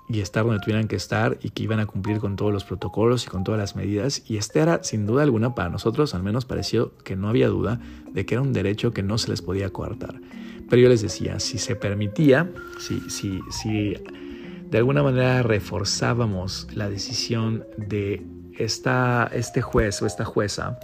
y 0.08 0.22
estar 0.22 0.46
donde 0.46 0.60
tuvieran 0.60 0.88
que 0.88 0.96
estar 0.96 1.38
y 1.42 1.50
que 1.50 1.64
iban 1.64 1.80
a 1.80 1.88
cumplir 1.88 2.20
con 2.20 2.36
todos 2.36 2.54
los 2.54 2.64
protocolos 2.64 3.26
y 3.26 3.30
con 3.30 3.44
todas 3.44 3.60
las 3.60 3.76
medidas. 3.76 4.24
Y 4.28 4.38
este 4.38 4.60
era, 4.60 4.84
sin 4.84 5.06
duda 5.06 5.24
alguna, 5.24 5.56
para 5.56 5.70
nosotros 5.70 6.14
al 6.14 6.24
menos 6.24 6.46
pareció 6.46 6.96
que 7.00 7.16
no 7.16 7.30
había 7.30 7.48
duda 7.48 7.80
de 8.12 8.26
que 8.26 8.36
era 8.36 8.42
un 8.42 8.54
derecho 8.54 8.92
que 8.92 9.04
no 9.04 9.18
se 9.18 9.30
les 9.30 9.42
podía 9.42 9.72
coartar. 9.72 10.16
Pero 10.70 10.82
yo 10.82 10.90
les 10.90 11.02
decía, 11.02 11.40
si 11.40 11.58
se 11.58 11.76
permitía, 11.76 12.52
si, 12.80 13.00
si, 13.10 13.40
si 13.52 13.96
de 14.70 14.78
alguna 14.78 15.04
manera 15.04 15.44
reforzábamos 15.44 16.68
la 16.74 16.90
decisión 16.90 17.66
de 17.78 18.26
esta, 18.58 19.30
este 19.34 19.62
juez 19.62 20.02
o 20.02 20.06
esta 20.06 20.26
jueza, 20.26 20.80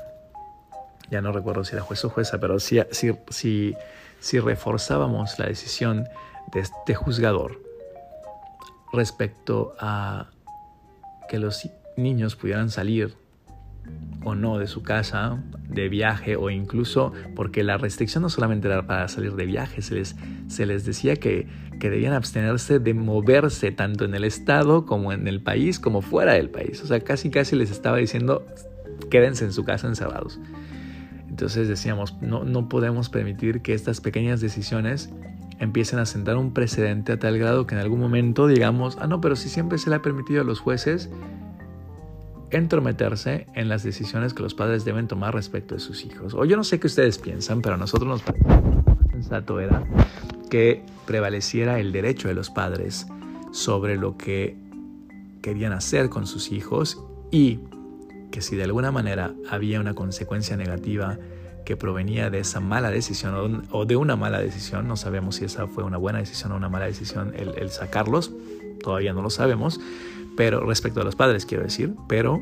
ya 1.10 1.22
no 1.22 1.32
recuerdo 1.32 1.64
si 1.64 1.76
era 1.76 1.84
juez 1.84 2.04
o 2.06 2.10
jueza, 2.10 2.40
pero 2.40 2.60
si, 2.60 2.80
si, 2.92 3.76
si, 4.20 4.40
reforzábamos 4.40 5.38
la 5.40 5.48
decisión 5.48 6.06
de 6.54 6.62
este 6.62 6.96
juzgador 6.96 7.60
respecto 8.94 9.74
a 9.80 10.30
que 11.30 11.40
los 11.40 11.70
niños 11.98 12.36
pudieran 12.36 12.70
salir 12.70 13.16
o 14.24 14.36
no 14.36 14.60
de 14.60 14.68
su 14.68 14.84
casa, 14.84 15.42
de 15.70 15.90
viaje 15.90 16.36
o 16.36 16.50
incluso 16.50 17.12
porque 17.36 17.64
la 17.64 17.78
restricción 17.78 18.22
no 18.22 18.30
solamente 18.30 18.68
era 18.68 18.86
para 18.86 19.08
salir 19.08 19.34
de 19.36 19.46
viaje, 19.46 19.82
se 19.82 19.96
les, 19.96 20.16
se 20.48 20.66
les 20.66 20.86
decía 20.86 21.16
que, 21.16 21.48
que 21.80 21.90
debían 21.90 22.14
abstenerse 22.14 22.80
de 22.80 22.94
moverse 22.94 23.72
tanto 23.72 24.06
en 24.06 24.14
el 24.14 24.24
estado 24.24 24.86
como 24.86 25.12
en 25.12 25.28
el 25.28 25.42
país 25.42 25.80
como 25.80 26.02
fuera 26.02 26.34
del 26.34 26.50
país. 26.50 26.82
O 26.84 26.88
sea, 26.88 27.00
casi 27.00 27.30
casi 27.32 27.56
les 27.56 27.72
estaba 27.72 27.98
diciendo 27.98 28.46
quédense 29.10 29.46
en 29.46 29.54
su 29.54 29.64
casa 29.64 29.88
encerrados. 29.88 30.40
Entonces 31.30 31.68
decíamos, 31.68 32.22
no, 32.22 32.44
no 32.44 32.70
podemos 32.70 33.10
permitir 33.10 33.62
que 33.62 33.74
estas 33.74 34.02
pequeñas 34.02 34.42
decisiones 34.42 35.10
empiecen 35.62 36.00
a 36.00 36.08
sentar 36.08 36.38
un 36.38 36.54
precedente 36.54 37.12
a 37.12 37.20
tal 37.20 37.38
grado 37.38 37.68
que 37.68 37.76
en 37.76 37.82
algún 37.82 38.00
momento 38.00 38.48
digamos, 38.48 38.98
ah, 39.00 39.06
no, 39.06 39.22
pero 39.22 39.36
si 39.36 39.48
siempre 39.48 39.78
se 39.78 39.92
le 39.92 39.96
ha 39.96 40.02
permitido 40.02 40.42
a 40.42 40.44
los 40.44 40.60
jueces 40.60 41.10
entrometerse 42.50 43.46
en 43.54 43.70
las 43.70 43.84
decisiones 43.84 44.34
que 44.34 44.42
los 44.42 44.56
padres 44.56 44.84
deben 44.86 45.08
tomar 45.08 45.36
respecto 45.36 45.76
de 45.76 45.80
sus 45.80 46.04
hijos. 46.04 46.34
O 46.34 46.46
yo 46.46 46.58
no 46.58 46.64
sé 46.64 46.80
qué 46.80 46.88
ustedes 46.88 47.20
piensan, 47.20 47.62
pero 47.62 47.76
a 47.76 47.78
nosotros 47.78 48.10
nos 48.10 48.24
sensato 49.12 49.60
era 49.60 49.84
que 50.50 50.84
prevaleciera 51.06 51.80
el 51.80 51.92
derecho 51.92 52.28
de 52.28 52.34
los 52.34 52.50
padres 52.50 53.06
sobre 53.52 53.98
lo 53.98 54.18
que 54.18 54.58
querían 55.44 55.74
hacer 55.74 56.10
con 56.10 56.26
sus 56.26 56.52
hijos 56.52 57.04
y 57.30 57.60
que 58.32 58.42
si 58.42 58.56
de 58.56 58.64
alguna 58.64 58.92
manera 58.92 59.36
había 59.50 59.80
una 59.80 59.94
consecuencia 59.94 60.58
negativa 60.58 61.20
que 61.72 61.78
provenía 61.78 62.30
de 62.30 62.40
esa 62.40 62.60
mala 62.60 62.92
decisión 62.92 63.66
o 63.72 63.86
de 63.86 63.96
una 63.96 64.18
mala 64.18 64.42
decisión, 64.42 64.90
no 64.90 64.98
sabemos 64.98 65.38
si 65.38 65.46
esa 65.46 65.68
fue 65.68 65.86
una 65.86 65.96
buena 65.96 66.20
decisión 66.20 66.52
o 66.52 66.58
una 66.58 66.68
mala 66.68 66.88
decisión 66.88 67.34
el, 67.34 67.70
sacarlos, 67.70 68.30
todavía 68.84 69.14
no 69.14 69.22
lo 69.22 69.30
sabemos, 69.30 69.80
pero 70.36 70.60
respecto 70.66 71.00
a 71.00 71.06
los 71.06 71.16
padres 71.16 71.46
quiero 71.46 71.64
decir, 71.64 71.94
pero 72.10 72.42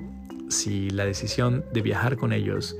si 0.49 0.89
la 0.89 1.05
decisión 1.05 1.63
de 1.71 1.83
viajar 1.83 2.17
con 2.17 2.33
ellos 2.33 2.75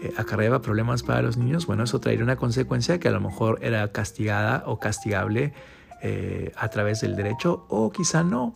eh, 0.00 0.12
acarreaba 0.16 0.62
problemas 0.62 1.02
para 1.02 1.22
los 1.22 1.36
niños, 1.36 1.66
bueno, 1.66 1.82
eso 1.82 1.98
traería 1.98 2.22
una 2.22 2.36
consecuencia 2.36 3.00
que 3.00 3.08
a 3.08 3.10
lo 3.10 3.20
mejor 3.20 3.58
era 3.60 3.90
castigada 3.90 4.62
o 4.66 4.78
castigable 4.78 5.54
eh, 6.02 6.52
a 6.56 6.68
través 6.68 7.00
del 7.00 7.16
derecho 7.16 7.66
o 7.68 7.90
quizá 7.90 8.22
no. 8.22 8.54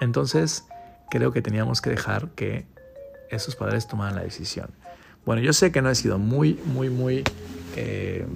Entonces, 0.00 0.64
creo 1.10 1.32
que 1.32 1.42
teníamos 1.42 1.80
que 1.80 1.90
dejar 1.90 2.28
que 2.36 2.66
esos 3.30 3.56
padres 3.56 3.88
tomaran 3.88 4.14
la 4.14 4.22
decisión. 4.22 4.70
Bueno, 5.24 5.40
yo 5.42 5.52
sé 5.52 5.70
que 5.70 5.82
no 5.82 5.90
he 5.90 5.94
sido 5.94 6.18
muy, 6.18 6.58
muy, 6.66 6.90
muy 6.90 7.22
eh, 7.76 8.26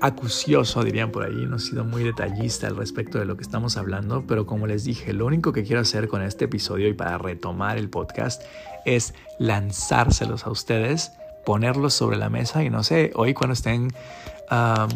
acucioso, 0.00 0.84
dirían 0.84 1.10
por 1.10 1.24
ahí, 1.24 1.46
no 1.46 1.56
he 1.56 1.58
sido 1.58 1.84
muy 1.84 2.04
detallista 2.04 2.68
al 2.68 2.76
respecto 2.76 3.18
de 3.18 3.24
lo 3.24 3.36
que 3.36 3.42
estamos 3.42 3.76
hablando, 3.76 4.24
pero 4.26 4.46
como 4.46 4.68
les 4.68 4.84
dije, 4.84 5.12
lo 5.12 5.26
único 5.26 5.52
que 5.52 5.64
quiero 5.64 5.80
hacer 5.80 6.06
con 6.06 6.22
este 6.22 6.44
episodio 6.44 6.86
y 6.88 6.94
para 6.94 7.18
retomar 7.18 7.76
el 7.76 7.88
podcast 7.88 8.42
es 8.84 9.14
lanzárselos 9.40 10.46
a 10.46 10.50
ustedes, 10.50 11.12
ponerlos 11.44 11.94
sobre 11.94 12.16
la 12.16 12.30
mesa 12.30 12.62
y 12.62 12.70
no 12.70 12.84
sé, 12.84 13.10
hoy 13.16 13.34
cuando 13.34 13.54
estén 13.54 13.88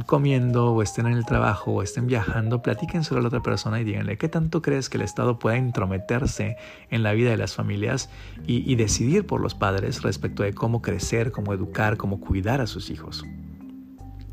comiendo 0.06 0.72
o 0.72 0.82
estén 0.82 1.06
en 1.06 1.14
el 1.14 1.26
trabajo 1.26 1.72
o 1.72 1.82
estén 1.82 2.06
viajando, 2.06 2.62
platiquen 2.62 3.04
sobre 3.04 3.22
la 3.22 3.28
otra 3.28 3.42
persona 3.42 3.80
y 3.80 3.84
díganle 3.84 4.16
qué 4.16 4.28
tanto 4.28 4.62
crees 4.62 4.88
que 4.88 4.96
el 4.96 5.02
Estado 5.02 5.38
pueda 5.38 5.56
intrometerse 5.56 6.56
en 6.90 7.02
la 7.02 7.12
vida 7.12 7.30
de 7.30 7.36
las 7.36 7.54
familias 7.54 8.08
y, 8.46 8.70
y 8.70 8.76
decidir 8.76 9.26
por 9.26 9.40
los 9.40 9.54
padres 9.54 10.02
respecto 10.02 10.42
de 10.42 10.54
cómo 10.54 10.80
crecer, 10.80 11.32
cómo 11.32 11.52
educar, 11.52 11.96
cómo 11.96 12.20
cuidar 12.20 12.60
a 12.60 12.66
sus 12.66 12.90
hijos. 12.90 13.24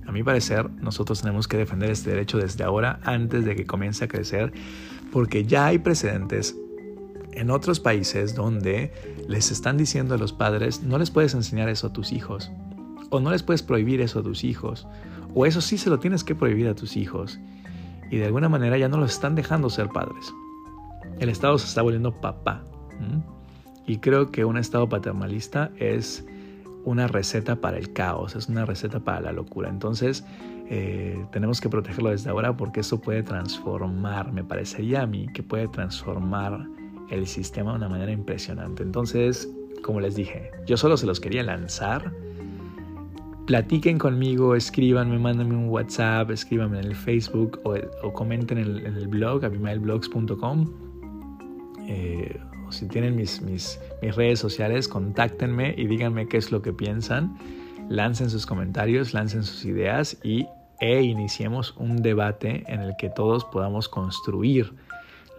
A 0.08 0.12
mi 0.12 0.24
parecer, 0.24 0.70
nosotros 0.72 1.22
tenemos 1.22 1.48
que 1.48 1.58
defender 1.58 1.92
este 1.92 2.10
derecho 2.10 2.40
desde 2.40 2.64
ahora, 2.64 3.00
antes 3.04 3.46
de 3.46 3.56
que 3.56 3.66
comience 3.66 4.06
a 4.06 4.08
crecer, 4.08 4.52
porque 5.12 5.46
ya 5.46 5.68
hay 5.68 5.78
precedentes 5.78 6.56
en 7.34 7.52
otros 7.52 7.80
países 7.80 8.34
donde 8.36 8.92
les 9.28 9.52
están 9.52 9.78
diciendo 9.78 10.16
a 10.16 10.18
los 10.18 10.34
padres, 10.34 10.82
no 10.82 10.98
les 10.98 11.12
puedes 11.12 11.34
enseñar 11.34 11.70
eso 11.70 11.88
a 11.88 11.94
tus 11.94 12.12
hijos, 12.12 12.52
o 13.10 13.20
no 13.20 13.32
les 13.32 13.44
puedes 13.44 13.64
prohibir 13.64 14.02
eso 14.02 14.20
a 14.20 14.24
tus 14.24 14.44
hijos, 14.44 14.88
o 15.34 15.46
eso 15.46 15.62
sí 15.62 15.78
se 15.78 15.90
lo 15.90 16.00
tienes 16.00 16.24
que 16.24 16.36
prohibir 16.36 16.68
a 16.68 16.76
tus 16.76 16.98
hijos. 16.98 17.40
Y 18.12 18.18
de 18.18 18.26
alguna 18.26 18.50
manera 18.50 18.78
ya 18.78 18.90
no 18.90 18.98
los 18.98 19.12
están 19.12 19.36
dejando 19.36 19.70
ser 19.70 19.90
padres. 19.90 20.34
El 21.20 21.30
Estado 21.30 21.58
se 21.58 21.68
está 21.68 21.82
volviendo 21.82 22.20
papá. 22.20 22.64
Y 23.86 23.98
creo 23.98 24.32
que 24.32 24.46
un 24.46 24.58
Estado 24.58 24.90
paternalista 24.90 25.72
es 25.78 26.26
una 26.86 27.08
receta 27.08 27.56
para 27.56 27.78
el 27.78 27.94
caos, 27.94 28.36
es 28.36 28.48
una 28.48 28.66
receta 28.66 29.00
para 29.00 29.22
la 29.22 29.32
locura. 29.32 29.70
Entonces, 29.70 30.26
eh, 30.70 31.26
tenemos 31.32 31.62
que 31.62 31.70
protegerlo 31.70 32.10
desde 32.10 32.30
ahora 32.30 32.56
porque 32.56 32.82
eso 32.82 33.00
puede 33.02 33.24
transformar, 33.24 34.32
me 34.32 34.44
parecería 34.44 35.02
a 35.02 35.08
mí, 35.08 35.28
que 35.34 35.44
puede 35.44 35.68
transformar 35.68 36.68
el 37.10 37.28
sistema 37.28 37.72
de 37.72 37.78
una 37.78 37.90
manera 37.90 38.12
impresionante. 38.12 38.84
Entonces, 38.84 39.50
como 39.82 40.00
les 40.00 40.16
dije, 40.16 40.52
yo 40.66 40.78
solo 40.78 40.98
se 40.98 41.06
los 41.06 41.20
quería 41.20 41.44
lanzar 41.44 42.14
platiquen 43.50 43.98
conmigo, 43.98 44.54
escríbanme, 44.54 45.18
mándenme 45.18 45.56
un 45.56 45.70
WhatsApp, 45.70 46.30
escríbanme 46.30 46.78
en 46.78 46.86
el 46.86 46.96
Facebook 46.96 47.60
o, 47.64 48.14
comenten 48.14 48.60
en 48.60 48.96
el, 48.96 49.08
blog, 49.08 49.44
abimaelblogs.com. 49.44 50.68
Eh, 51.88 52.40
o 52.68 52.72
si 52.72 52.88
tienen 52.88 53.16
mis, 53.16 53.42
mis, 53.42 53.80
mis 54.04 54.16
redes 54.16 54.38
sociales, 54.38 54.88
contáctenme 54.88 55.74
y 55.76 55.88
díganme 55.88 56.28
qué 56.28 56.38
es 56.38 56.52
lo 56.52 56.62
que 56.62 56.74
piensan. 56.74 57.40
Lancen 57.90 58.30
sus 58.30 58.46
comentarios, 58.46 59.16
lancen 59.16 59.42
sus 59.42 59.66
ideas 59.66 60.16
y 60.24 60.46
e 60.80 61.02
iniciemos 61.02 61.74
un 61.76 62.04
debate 62.04 62.64
en 62.68 62.82
el 62.82 62.94
que 63.00 63.10
todos 63.10 63.46
podamos 63.46 63.90
construir 63.90 64.76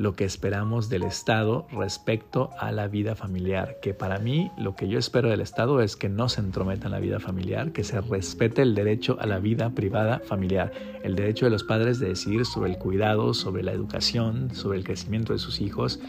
lo 0.00 0.14
que 0.14 0.24
esperamos 0.24 0.88
del 0.88 1.02
Estado 1.02 1.66
respecto 1.70 2.48
a 2.58 2.72
la 2.72 2.88
vida 2.88 3.14
familiar, 3.14 3.76
que 3.82 3.92
para 3.92 4.18
mí 4.18 4.50
lo 4.56 4.74
que 4.74 4.88
yo 4.88 4.98
espero 4.98 5.28
del 5.28 5.42
Estado 5.42 5.82
es 5.82 5.94
que 5.94 6.08
no 6.08 6.30
se 6.30 6.40
entrometa 6.40 6.86
en 6.86 6.92
la 6.92 7.00
vida 7.00 7.20
familiar, 7.20 7.72
que 7.72 7.84
se 7.84 8.00
respete 8.00 8.62
el 8.62 8.74
derecho 8.74 9.18
a 9.20 9.26
la 9.26 9.40
vida 9.40 9.68
privada 9.68 10.20
familiar, 10.20 10.72
el 11.02 11.16
derecho 11.16 11.44
de 11.44 11.50
los 11.50 11.64
padres 11.64 12.00
de 12.00 12.08
decidir 12.08 12.46
sobre 12.46 12.70
el 12.70 12.78
cuidado, 12.78 13.34
sobre 13.34 13.62
la 13.62 13.72
educación, 13.72 14.54
sobre 14.54 14.78
el 14.78 14.84
crecimiento 14.84 15.34
de 15.34 15.38
sus 15.38 15.60
hijos, 15.60 16.00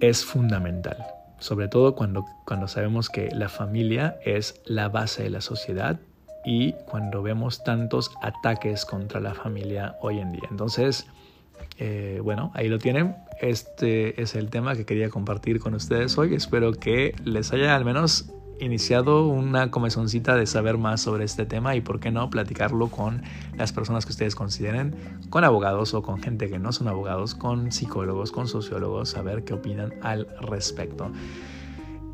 es 0.00 0.24
fundamental, 0.24 0.96
sobre 1.38 1.68
todo 1.68 1.94
cuando, 1.94 2.26
cuando 2.44 2.66
sabemos 2.66 3.10
que 3.10 3.30
la 3.30 3.48
familia 3.48 4.18
es 4.24 4.60
la 4.64 4.88
base 4.88 5.22
de 5.22 5.30
la 5.30 5.40
sociedad 5.40 6.00
y 6.44 6.72
cuando 6.90 7.22
vemos 7.22 7.62
tantos 7.62 8.10
ataques 8.22 8.84
contra 8.84 9.20
la 9.20 9.34
familia 9.34 9.94
hoy 10.00 10.18
en 10.18 10.32
día. 10.32 10.48
Entonces, 10.50 11.06
eh, 11.84 12.20
bueno, 12.22 12.52
ahí 12.54 12.68
lo 12.68 12.78
tienen. 12.78 13.16
Este 13.40 14.22
es 14.22 14.36
el 14.36 14.50
tema 14.50 14.76
que 14.76 14.84
quería 14.84 15.10
compartir 15.10 15.58
con 15.58 15.74
ustedes 15.74 16.16
hoy. 16.16 16.32
Espero 16.32 16.74
que 16.74 17.12
les 17.24 17.52
haya 17.52 17.74
al 17.74 17.84
menos 17.84 18.32
iniciado 18.60 19.26
una 19.26 19.72
comezoncita 19.72 20.36
de 20.36 20.46
saber 20.46 20.78
más 20.78 21.00
sobre 21.00 21.24
este 21.24 21.44
tema 21.44 21.74
y 21.74 21.80
por 21.80 21.98
qué 21.98 22.12
no 22.12 22.30
platicarlo 22.30 22.86
con 22.86 23.22
las 23.56 23.72
personas 23.72 24.06
que 24.06 24.12
ustedes 24.12 24.36
consideren, 24.36 24.94
con 25.28 25.42
abogados 25.42 25.92
o 25.94 26.02
con 26.02 26.22
gente 26.22 26.48
que 26.48 26.60
no 26.60 26.70
son 26.70 26.86
abogados, 26.86 27.34
con 27.34 27.72
psicólogos, 27.72 28.30
con 28.30 28.46
sociólogos, 28.46 29.08
saber 29.08 29.42
qué 29.42 29.54
opinan 29.54 29.92
al 30.02 30.28
respecto. 30.40 31.10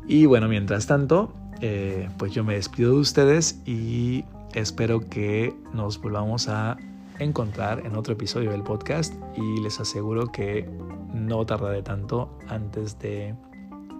Y 0.07 0.25
bueno, 0.25 0.47
mientras 0.47 0.87
tanto, 0.87 1.31
eh, 1.61 2.09
pues 2.17 2.31
yo 2.31 2.43
me 2.43 2.55
despido 2.55 2.93
de 2.93 3.01
ustedes 3.01 3.61
y 3.67 4.25
espero 4.55 5.07
que 5.07 5.53
nos 5.75 6.01
volvamos 6.01 6.49
a 6.49 6.75
encontrar 7.19 7.85
en 7.85 7.95
otro 7.95 8.13
episodio 8.13 8.51
del 8.51 8.63
podcast 8.63 9.13
y 9.35 9.61
les 9.61 9.79
aseguro 9.79 10.31
que 10.31 10.67
no 11.13 11.45
tardaré 11.45 11.83
tanto 11.83 12.37
antes 12.47 12.97
de 12.99 13.35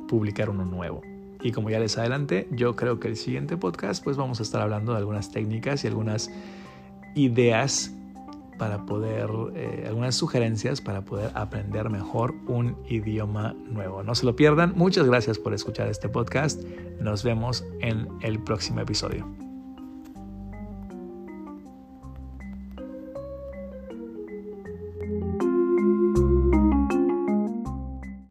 publicar 0.07 0.49
uno 0.49 0.65
nuevo. 0.65 1.01
Y 1.41 1.51
como 1.51 1.69
ya 1.69 1.79
les 1.79 1.97
adelanté, 1.97 2.47
yo 2.51 2.75
creo 2.75 2.99
que 2.99 3.07
el 3.07 3.15
siguiente 3.15 3.55
podcast 3.55 4.03
pues 4.03 4.17
vamos 4.17 4.39
a 4.39 4.43
estar 4.43 4.61
hablando 4.61 4.91
de 4.91 4.97
algunas 4.97 5.31
técnicas 5.31 5.83
y 5.83 5.87
algunas 5.87 6.29
ideas 7.15 7.93
para 8.57 8.85
poder, 8.85 9.29
eh, 9.55 9.85
algunas 9.87 10.15
sugerencias 10.15 10.81
para 10.81 11.01
poder 11.01 11.31
aprender 11.33 11.89
mejor 11.89 12.35
un 12.47 12.75
idioma 12.87 13.55
nuevo. 13.71 14.03
No 14.03 14.13
se 14.15 14.25
lo 14.25 14.35
pierdan. 14.35 14.73
Muchas 14.75 15.07
gracias 15.07 15.39
por 15.39 15.53
escuchar 15.53 15.87
este 15.87 16.09
podcast. 16.09 16.61
Nos 16.99 17.23
vemos 17.23 17.63
en 17.79 18.07
el 18.21 18.43
próximo 18.43 18.81
episodio. 18.81 19.48